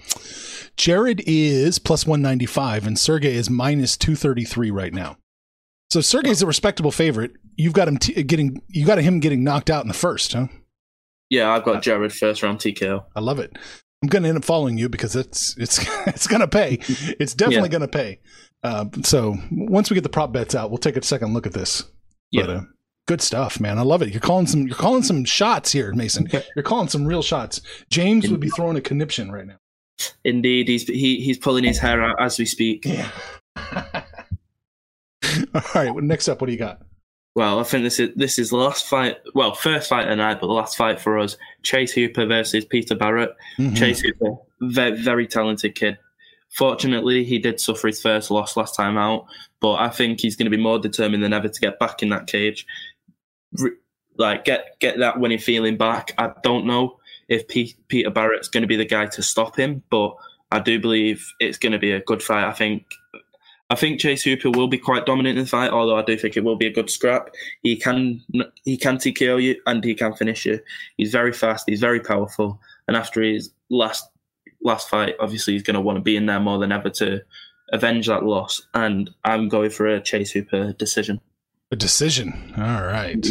Jared 0.76 1.22
is 1.26 1.78
plus 1.78 2.04
195 2.04 2.86
and 2.86 2.98
Sergey 2.98 3.34
is 3.36 3.48
minus 3.48 3.96
233 3.96 4.70
right 4.70 4.92
now. 4.92 5.16
So 5.90 6.00
Sergey's 6.00 6.42
a 6.42 6.46
respectable 6.46 6.90
favorite. 6.90 7.32
You've 7.56 7.74
got 7.74 7.86
him 7.86 7.98
t- 7.98 8.22
getting, 8.24 8.60
you 8.68 8.84
got 8.84 8.98
him 8.98 9.20
getting 9.20 9.44
knocked 9.44 9.70
out 9.70 9.84
in 9.84 9.88
the 9.88 9.94
first, 9.94 10.32
huh? 10.32 10.48
Yeah, 11.32 11.50
I've 11.50 11.64
got 11.64 11.82
Jared 11.82 12.12
first 12.12 12.42
round 12.42 12.58
TKO. 12.58 13.04
I 13.16 13.20
love 13.20 13.38
it. 13.38 13.56
I'm 14.02 14.08
going 14.10 14.22
to 14.24 14.28
end 14.28 14.36
up 14.36 14.44
following 14.44 14.76
you 14.76 14.90
because 14.90 15.16
it's 15.16 15.56
it's 15.56 15.78
it's 16.06 16.26
going 16.26 16.40
to 16.42 16.46
pay. 16.48 16.78
It's 17.18 17.32
definitely 17.32 17.68
Yeah. 17.68 17.78
going 17.78 17.80
to 17.80 17.88
pay. 17.88 18.18
Uh, 18.62 18.84
so 19.02 19.36
once 19.50 19.88
we 19.88 19.94
get 19.94 20.02
the 20.02 20.10
prop 20.10 20.30
bets 20.30 20.54
out, 20.54 20.70
we'll 20.70 20.76
take 20.76 20.96
a 20.98 21.02
second 21.02 21.32
look 21.32 21.46
at 21.46 21.54
this. 21.54 21.82
But, 21.82 21.90
Yeah. 22.32 22.42
uh, 22.56 22.60
good 23.08 23.22
stuff, 23.22 23.60
man. 23.60 23.78
I 23.78 23.82
love 23.82 24.02
it. 24.02 24.10
You're 24.10 24.20
calling 24.20 24.46
some 24.46 24.66
you're 24.66 24.76
calling 24.76 25.02
some 25.02 25.24
shots 25.24 25.72
here, 25.72 25.94
Mason. 25.94 26.28
You're 26.54 26.62
calling 26.64 26.88
some 26.88 27.06
real 27.06 27.22
shots. 27.22 27.62
James 27.90 28.30
would 28.30 28.40
be 28.40 28.50
throwing 28.50 28.76
a 28.76 28.82
conniption 28.82 29.32
right 29.32 29.46
now. 29.46 29.56
Indeed, 30.24 30.68
he's 30.68 30.86
he, 30.86 31.22
he's 31.22 31.38
pulling 31.38 31.64
his 31.64 31.78
hair 31.78 32.02
out 32.02 32.16
as 32.20 32.38
we 32.38 32.44
speak. 32.44 32.84
Yeah. 32.84 33.10
All 35.54 35.62
right. 35.74 35.94
well, 35.94 36.04
Next 36.04 36.28
up, 36.28 36.42
what 36.42 36.48
do 36.48 36.52
you 36.52 36.58
got? 36.58 36.82
Well, 37.34 37.58
I 37.60 37.62
think 37.62 37.84
this 37.84 37.98
is 37.98 38.10
this 38.14 38.38
is 38.38 38.50
the 38.50 38.56
last 38.56 38.86
fight. 38.86 39.16
Well, 39.34 39.54
first 39.54 39.88
fight 39.88 40.04
tonight, 40.04 40.38
but 40.40 40.48
the 40.48 40.52
last 40.52 40.76
fight 40.76 41.00
for 41.00 41.18
us: 41.18 41.36
Chase 41.62 41.92
Hooper 41.92 42.26
versus 42.26 42.64
Peter 42.64 42.94
Barrett. 42.94 43.34
Mhm. 43.58 43.76
Chase 43.76 44.00
Hooper, 44.00 44.36
very 44.60 45.00
very 45.00 45.26
talented 45.26 45.74
kid. 45.74 45.96
Fortunately, 46.50 47.24
he 47.24 47.38
did 47.38 47.58
suffer 47.58 47.86
his 47.86 48.02
first 48.02 48.30
loss 48.30 48.56
last 48.58 48.74
time 48.74 48.98
out, 48.98 49.24
but 49.60 49.74
I 49.74 49.88
think 49.88 50.20
he's 50.20 50.36
going 50.36 50.50
to 50.50 50.54
be 50.54 50.62
more 50.62 50.78
determined 50.78 51.22
than 51.22 51.32
ever 51.32 51.48
to 51.48 51.60
get 51.60 51.78
back 51.78 52.02
in 52.02 52.10
that 52.10 52.26
cage. 52.26 52.66
Re- 53.52 53.70
like 54.18 54.44
get 54.44 54.78
get 54.78 54.98
that 54.98 55.18
winning 55.18 55.38
feeling 55.38 55.78
back. 55.78 56.12
I 56.18 56.32
don't 56.42 56.66
know 56.66 56.98
if 57.28 57.48
P- 57.48 57.76
Peter 57.88 58.10
Barrett's 58.10 58.48
going 58.48 58.60
to 58.62 58.66
be 58.66 58.76
the 58.76 58.84
guy 58.84 59.06
to 59.06 59.22
stop 59.22 59.56
him, 59.58 59.82
but 59.88 60.14
I 60.50 60.58
do 60.58 60.78
believe 60.78 61.26
it's 61.40 61.56
going 61.56 61.72
to 61.72 61.78
be 61.78 61.92
a 61.92 62.00
good 62.00 62.22
fight. 62.22 62.46
I 62.46 62.52
think 62.52 62.84
I 63.72 63.74
think 63.74 64.00
Chase 64.00 64.22
Hooper 64.22 64.50
will 64.50 64.68
be 64.68 64.76
quite 64.76 65.06
dominant 65.06 65.38
in 65.38 65.44
the 65.44 65.48
fight, 65.48 65.70
although 65.70 65.96
I 65.96 66.02
do 66.02 66.14
think 66.18 66.36
it 66.36 66.44
will 66.44 66.56
be 66.56 66.66
a 66.66 66.72
good 66.72 66.90
scrap. 66.90 67.30
He 67.62 67.74
can 67.74 68.22
he 68.64 68.76
can 68.76 68.98
TKO 68.98 69.42
you 69.42 69.56
and 69.64 69.82
he 69.82 69.94
can 69.94 70.12
finish 70.12 70.44
you. 70.44 70.60
He's 70.98 71.10
very 71.10 71.32
fast. 71.32 71.64
He's 71.66 71.80
very 71.80 71.98
powerful. 71.98 72.60
And 72.86 72.98
after 72.98 73.22
his 73.22 73.50
last 73.70 74.10
last 74.62 74.90
fight, 74.90 75.14
obviously 75.20 75.54
he's 75.54 75.62
going 75.62 75.76
to 75.76 75.80
want 75.80 75.96
to 75.96 76.02
be 76.02 76.16
in 76.16 76.26
there 76.26 76.38
more 76.38 76.58
than 76.58 76.70
ever 76.70 76.90
to 76.90 77.22
avenge 77.72 78.08
that 78.08 78.24
loss. 78.24 78.60
And 78.74 79.08
I'm 79.24 79.48
going 79.48 79.70
for 79.70 79.86
a 79.86 80.02
Chase 80.02 80.32
Hooper 80.32 80.74
decision. 80.74 81.18
A 81.70 81.76
decision. 81.76 82.52
All 82.58 82.82
right. 82.82 83.26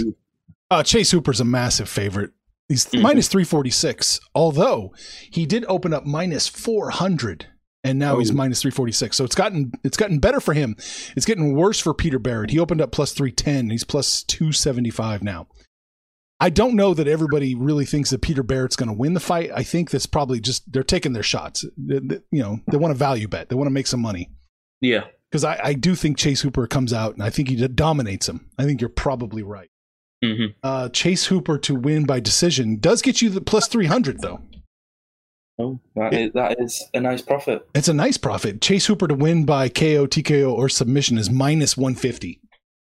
Uh, 0.71 0.81
Chase 0.81 1.11
Hooper's 1.11 1.39
a 1.39 1.45
massive 1.45 1.87
favorite. 1.87 2.31
He's 2.67 2.87
mm-hmm. 2.87 3.03
minus 3.03 3.27
346, 3.27 4.19
although 4.33 4.91
he 5.29 5.45
did 5.45 5.65
open 5.67 5.93
up 5.93 6.07
minus 6.07 6.47
400 6.47 7.45
and 7.83 7.99
now 7.99 8.15
oh. 8.15 8.19
he's 8.19 8.31
minus 8.31 8.61
346. 8.61 9.17
So 9.17 9.23
it's 9.23 9.35
gotten 9.35 9.71
it's 9.83 9.97
gotten 9.97 10.19
better 10.19 10.39
for 10.39 10.53
him. 10.53 10.75
It's 11.15 11.25
getting 11.25 11.55
worse 11.55 11.79
for 11.79 11.93
Peter 11.93 12.19
Barrett. 12.19 12.51
He 12.51 12.59
opened 12.59 12.81
up 12.81 12.91
plus 12.91 13.13
310. 13.13 13.69
He's 13.69 13.83
plus 13.83 14.23
275 14.23 15.23
now. 15.23 15.47
I 16.39 16.49
don't 16.49 16.75
know 16.75 16.95
that 16.95 17.07
everybody 17.07 17.53
really 17.53 17.85
thinks 17.85 18.09
that 18.09 18.23
Peter 18.23 18.41
Barrett's 18.41 18.75
going 18.75 18.89
to 18.89 18.97
win 18.97 19.13
the 19.13 19.19
fight. 19.19 19.51
I 19.53 19.61
think 19.61 19.91
that's 19.91 20.07
probably 20.07 20.39
just 20.39 20.71
they're 20.71 20.81
taking 20.81 21.13
their 21.13 21.21
shots. 21.21 21.63
They, 21.77 21.99
they, 21.99 22.19
you 22.31 22.41
know, 22.41 22.59
they 22.67 22.77
want 22.77 22.93
to 22.93 22.97
value 22.97 23.27
bet. 23.27 23.49
They 23.49 23.55
want 23.55 23.67
to 23.67 23.73
make 23.73 23.85
some 23.85 24.01
money. 24.01 24.31
Yeah. 24.81 25.05
Because 25.29 25.43
I, 25.43 25.59
I 25.63 25.73
do 25.73 25.93
think 25.93 26.17
Chase 26.17 26.41
Hooper 26.41 26.65
comes 26.65 26.93
out 26.93 27.13
and 27.13 27.23
I 27.23 27.29
think 27.29 27.47
he 27.47 27.55
dominates 27.67 28.27
him. 28.27 28.49
I 28.57 28.63
think 28.63 28.81
you're 28.81 28.89
probably 28.89 29.43
right. 29.43 29.69
Mm-hmm. 30.23 30.57
Uh, 30.63 30.89
Chase 30.89 31.27
Hooper 31.27 31.59
to 31.59 31.75
win 31.75 32.05
by 32.05 32.19
decision 32.19 32.79
does 32.79 33.03
get 33.03 33.21
you 33.21 33.29
the 33.29 33.41
plus 33.41 33.67
300 33.67 34.21
though. 34.21 34.41
Oh, 35.61 35.79
that, 35.95 36.13
it, 36.13 36.21
is, 36.27 36.33
that 36.33 36.59
is 36.59 36.89
a 36.93 36.99
nice 36.99 37.21
profit. 37.21 37.67
It's 37.75 37.87
a 37.87 37.93
nice 37.93 38.17
profit. 38.17 38.61
Chase 38.61 38.87
Hooper 38.87 39.07
to 39.07 39.13
win 39.13 39.45
by 39.45 39.69
KO, 39.69 40.07
TKO, 40.07 40.51
or 40.51 40.69
submission 40.69 41.17
is 41.17 41.29
minus 41.29 41.77
150. 41.77 42.39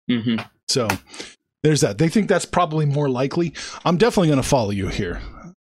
Mm-hmm. 0.10 0.46
So 0.70 0.88
there's 1.62 1.82
that. 1.82 1.98
They 1.98 2.10
think 2.10 2.30
that's 2.30 2.46
probably 2.46 2.86
more 2.86 3.10
likely. 3.10 3.54
I'm 3.84 3.98
definitely 3.98 4.30
going 4.30 4.42
to 4.42 4.48
follow 4.48 4.70
you 4.70 4.88
here. 4.88 5.22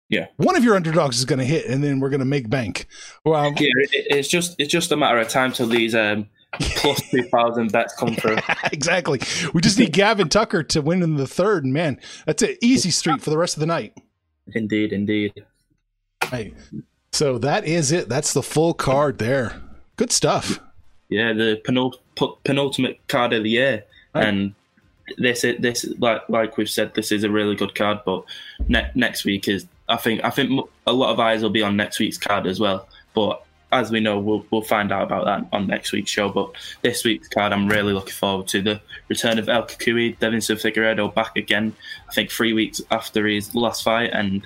Yeah, 0.10 0.28
one 0.36 0.58
of 0.58 0.64
your 0.64 0.76
underdogs 0.76 1.18
is 1.18 1.26
going 1.26 1.40
to 1.40 1.46
hit, 1.46 1.68
and 1.68 1.82
then 1.82 2.02
we're 2.02 2.10
going 2.10 2.20
to 2.20 2.26
make 2.26 2.50
bank. 2.50 2.86
Well, 3.24 3.46
yeah, 3.46 3.54
it, 3.60 3.90
it's 4.10 4.28
just 4.28 4.56
it's 4.60 4.70
just 4.70 4.92
a 4.92 4.98
matter 4.98 5.18
of 5.18 5.30
time 5.30 5.54
till 5.54 5.68
these 5.68 5.96
um, 5.96 6.28
plus 6.60 7.02
two 7.12 7.24
thousand 7.30 7.72
bets 7.72 7.96
come 7.96 8.16
through. 8.16 8.38
exactly. 8.74 9.22
We 9.54 9.62
just 9.62 9.80
need 9.80 9.94
Gavin 9.94 10.28
Tucker 10.28 10.64
to 10.64 10.82
win 10.82 11.02
in 11.02 11.16
the 11.16 11.28
third, 11.28 11.64
and 11.64 11.74
man, 11.74 11.98
that's 12.26 12.44
an 12.44 12.58
easy 12.62 12.92
street 12.92 13.22
for 13.22 13.30
the 13.30 13.38
rest 13.38 13.56
of 13.56 13.62
the 13.62 13.68
night. 13.68 13.98
Indeed, 14.54 14.92
indeed. 14.92 15.46
Hey, 16.26 16.54
so 17.12 17.38
that 17.38 17.66
is 17.66 17.92
it. 17.92 18.10
That's 18.10 18.34
the 18.34 18.44
full 18.44 18.74
card 18.74 19.18
there. 19.18 19.62
Good 19.98 20.12
stuff. 20.12 20.60
Yeah, 21.10 21.34
the 21.34 21.62
penult- 21.66 22.00
penultimate 22.44 23.00
card 23.08 23.34
of 23.34 23.44
the 23.44 23.50
year, 23.50 23.84
right. 24.16 24.28
and 24.28 24.56
this 25.18 25.44
is 25.44 25.60
this 25.60 25.86
like 26.00 26.28
like 26.30 26.58
we've 26.58 26.70
said, 26.70 26.94
this 26.94 27.12
is 27.12 27.24
a 27.24 27.30
really 27.30 27.56
good 27.56 27.76
card. 27.76 28.00
But 28.06 28.24
ne- 28.68 28.92
next 28.96 29.26
week 29.26 29.48
is, 29.48 29.66
I 29.90 29.98
think, 29.98 30.24
I 30.24 30.30
think 30.30 30.68
a 30.88 30.94
lot 30.94 31.12
of 31.12 31.20
eyes 31.20 31.44
will 31.44 31.50
be 31.50 31.64
on 31.64 31.76
next 31.76 32.00
week's 32.00 32.18
card 32.18 32.48
as 32.48 32.60
well. 32.60 32.88
But 33.14 33.44
as 33.74 33.92
we 33.92 34.00
know, 34.00 34.20
we'll 34.20 34.46
we'll 34.52 34.62
find 34.62 34.92
out 34.92 35.04
about 35.04 35.26
that 35.26 35.48
on 35.56 35.68
next 35.68 35.92
week's 35.92 36.12
show. 36.12 36.30
But 36.30 36.54
this 36.82 37.04
week's 37.04 37.28
card, 37.28 37.54
I'm 37.54 37.68
really 37.68 37.94
looking 37.94 38.14
forward 38.14 38.48
to 38.50 38.62
the 38.62 38.82
return 39.10 39.40
of 39.40 39.50
El 39.50 39.64
Cucuy, 39.64 40.18
Deiveson 40.18 40.56
Figueiredo 40.56 41.14
back 41.14 41.36
again. 41.36 41.76
I 42.10 42.14
think 42.14 42.32
three 42.32 42.54
weeks 42.54 42.82
after 42.92 43.28
his 43.28 43.54
last 43.56 43.84
fight, 43.84 44.12
and 44.14 44.46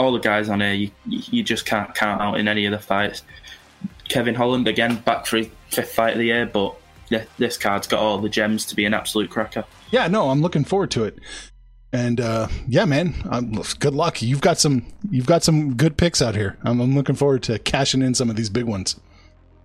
all 0.00 0.12
the 0.12 0.18
guys 0.18 0.48
on 0.48 0.60
here, 0.60 0.72
you, 0.72 0.90
you 1.06 1.42
just 1.42 1.66
can't 1.66 1.94
count 1.94 2.20
out 2.20 2.40
in 2.40 2.48
any 2.48 2.64
of 2.64 2.72
the 2.72 2.78
fights. 2.78 3.22
Kevin 4.08 4.34
Holland 4.34 4.66
again 4.66 4.96
back 4.96 5.26
for 5.26 5.36
his 5.36 5.48
fifth 5.68 5.92
fight 5.92 6.14
of 6.14 6.18
the 6.18 6.26
year, 6.26 6.46
but 6.46 6.74
yeah, 7.10 7.24
this 7.38 7.56
card's 7.56 7.86
got 7.86 8.00
all 8.00 8.18
the 8.18 8.28
gems 8.28 8.64
to 8.66 8.76
be 8.76 8.84
an 8.84 8.94
absolute 8.94 9.30
cracker. 9.30 9.64
Yeah, 9.90 10.08
no, 10.08 10.30
I'm 10.30 10.40
looking 10.40 10.64
forward 10.64 10.90
to 10.92 11.04
it. 11.04 11.18
And 11.92 12.20
uh, 12.20 12.48
yeah, 12.68 12.84
man, 12.84 13.14
I'm, 13.30 13.52
good 13.78 13.94
luck. 13.94 14.22
You've 14.22 14.40
got 14.40 14.58
some 14.58 14.86
you've 15.10 15.26
got 15.26 15.42
some 15.42 15.74
good 15.74 15.96
picks 15.96 16.22
out 16.22 16.34
here. 16.34 16.56
I'm, 16.62 16.80
I'm 16.80 16.94
looking 16.94 17.16
forward 17.16 17.42
to 17.44 17.58
cashing 17.58 18.02
in 18.02 18.14
some 18.14 18.30
of 18.30 18.36
these 18.36 18.48
big 18.48 18.64
ones. 18.64 18.98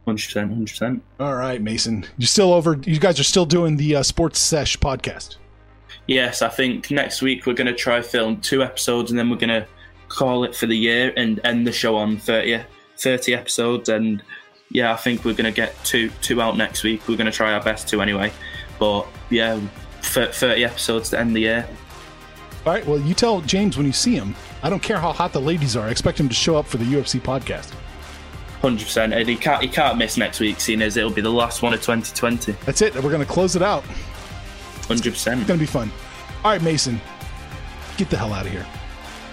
Hundred 0.06 0.26
percent, 0.26 0.50
hundred 0.50 0.70
percent. 0.70 1.04
All 1.20 1.36
right, 1.36 1.62
Mason, 1.62 2.06
you're 2.18 2.28
still 2.28 2.54
over? 2.54 2.80
You 2.84 3.00
guys 3.00 3.20
are 3.20 3.24
still 3.24 3.46
doing 3.46 3.78
the 3.78 3.98
uh, 3.98 4.04
Sports 4.04 4.40
Sesh 4.40 4.78
podcast. 4.78 5.38
Yes, 6.08 6.42
I 6.42 6.50
think 6.50 6.92
next 6.92 7.22
week 7.22 7.46
we're 7.46 7.54
going 7.54 7.68
to 7.68 7.74
try 7.74 8.02
film 8.02 8.42
two 8.42 8.62
episodes, 8.64 9.12
and 9.12 9.20
then 9.20 9.30
we're 9.30 9.38
going 9.38 9.50
to 9.50 9.68
call 10.08 10.44
it 10.44 10.56
for 10.56 10.66
the 10.66 10.78
year 10.78 11.14
and 11.16 11.40
end 11.44 11.66
the 11.68 11.72
show 11.72 11.96
on 11.96 12.18
30, 12.18 12.64
30 12.98 13.34
episodes. 13.34 13.90
And 13.90 14.22
yeah, 14.72 14.94
I 14.94 14.96
think 14.96 15.26
we're 15.26 15.34
going 15.34 15.52
to 15.52 15.56
get 15.56 15.76
two 15.84 16.10
two 16.22 16.42
out 16.42 16.58
next 16.58 16.84
week. 16.84 17.08
We're 17.08 17.18
going 17.18 17.32
to 17.32 17.36
try 17.36 17.54
our 17.54 17.64
best 17.64 17.88
to 17.90 18.02
anyway. 18.02 18.32
But 18.80 19.08
yeah, 19.30 19.60
30 20.02 20.64
episodes 20.64 21.10
to 21.12 21.20
end 21.20 21.36
the 21.36 21.42
year. 21.42 21.68
All 22.66 22.74
right. 22.74 22.86
Well, 22.86 23.00
you 23.00 23.14
tell 23.14 23.42
James 23.42 23.78
when 23.78 23.86
you 23.86 23.94
see 23.94 24.16
him. 24.16 24.36
I 24.64 24.70
don't 24.70 24.82
care 24.82 24.98
how 24.98 25.12
hot 25.12 25.34
the 25.34 25.42
ladies 25.42 25.76
are. 25.76 25.88
I 25.88 25.92
expect 25.92 26.20
him 26.20 26.28
to 26.30 26.36
show 26.36 26.56
up 26.56 26.66
for 26.66 26.78
the 26.78 26.86
UFC 26.86 27.22
podcast. 27.22 27.72
Hundred 28.62 28.86
percent, 28.86 29.14
and 29.14 29.30
he 29.30 29.36
can't 29.36 29.62
he 29.62 29.68
can't 29.68 29.98
miss 29.98 30.18
next 30.18 30.40
week, 30.40 30.60
seeing 30.60 30.82
as 30.82 30.98
it'll 30.98 31.12
be 31.12 31.22
the 31.22 31.30
last 31.32 31.62
one 31.62 31.74
of 31.74 31.82
2020. 31.82 32.54
That's 32.66 32.82
it. 32.82 32.96
We're 32.96 33.12
gonna 33.12 33.24
close 33.26 33.56
it 33.56 33.62
out. 33.62 33.84
Hundred 34.88 35.14
percent. 35.14 35.42
It's 35.42 35.48
gonna 35.48 35.60
be 35.60 35.68
fun. 35.68 35.92
All 36.44 36.52
right, 36.52 36.62
Mason, 36.64 37.00
get 37.98 38.10
the 38.10 38.18
hell 38.18 38.34
out 38.34 38.48
of 38.48 38.52
here. 38.52 38.66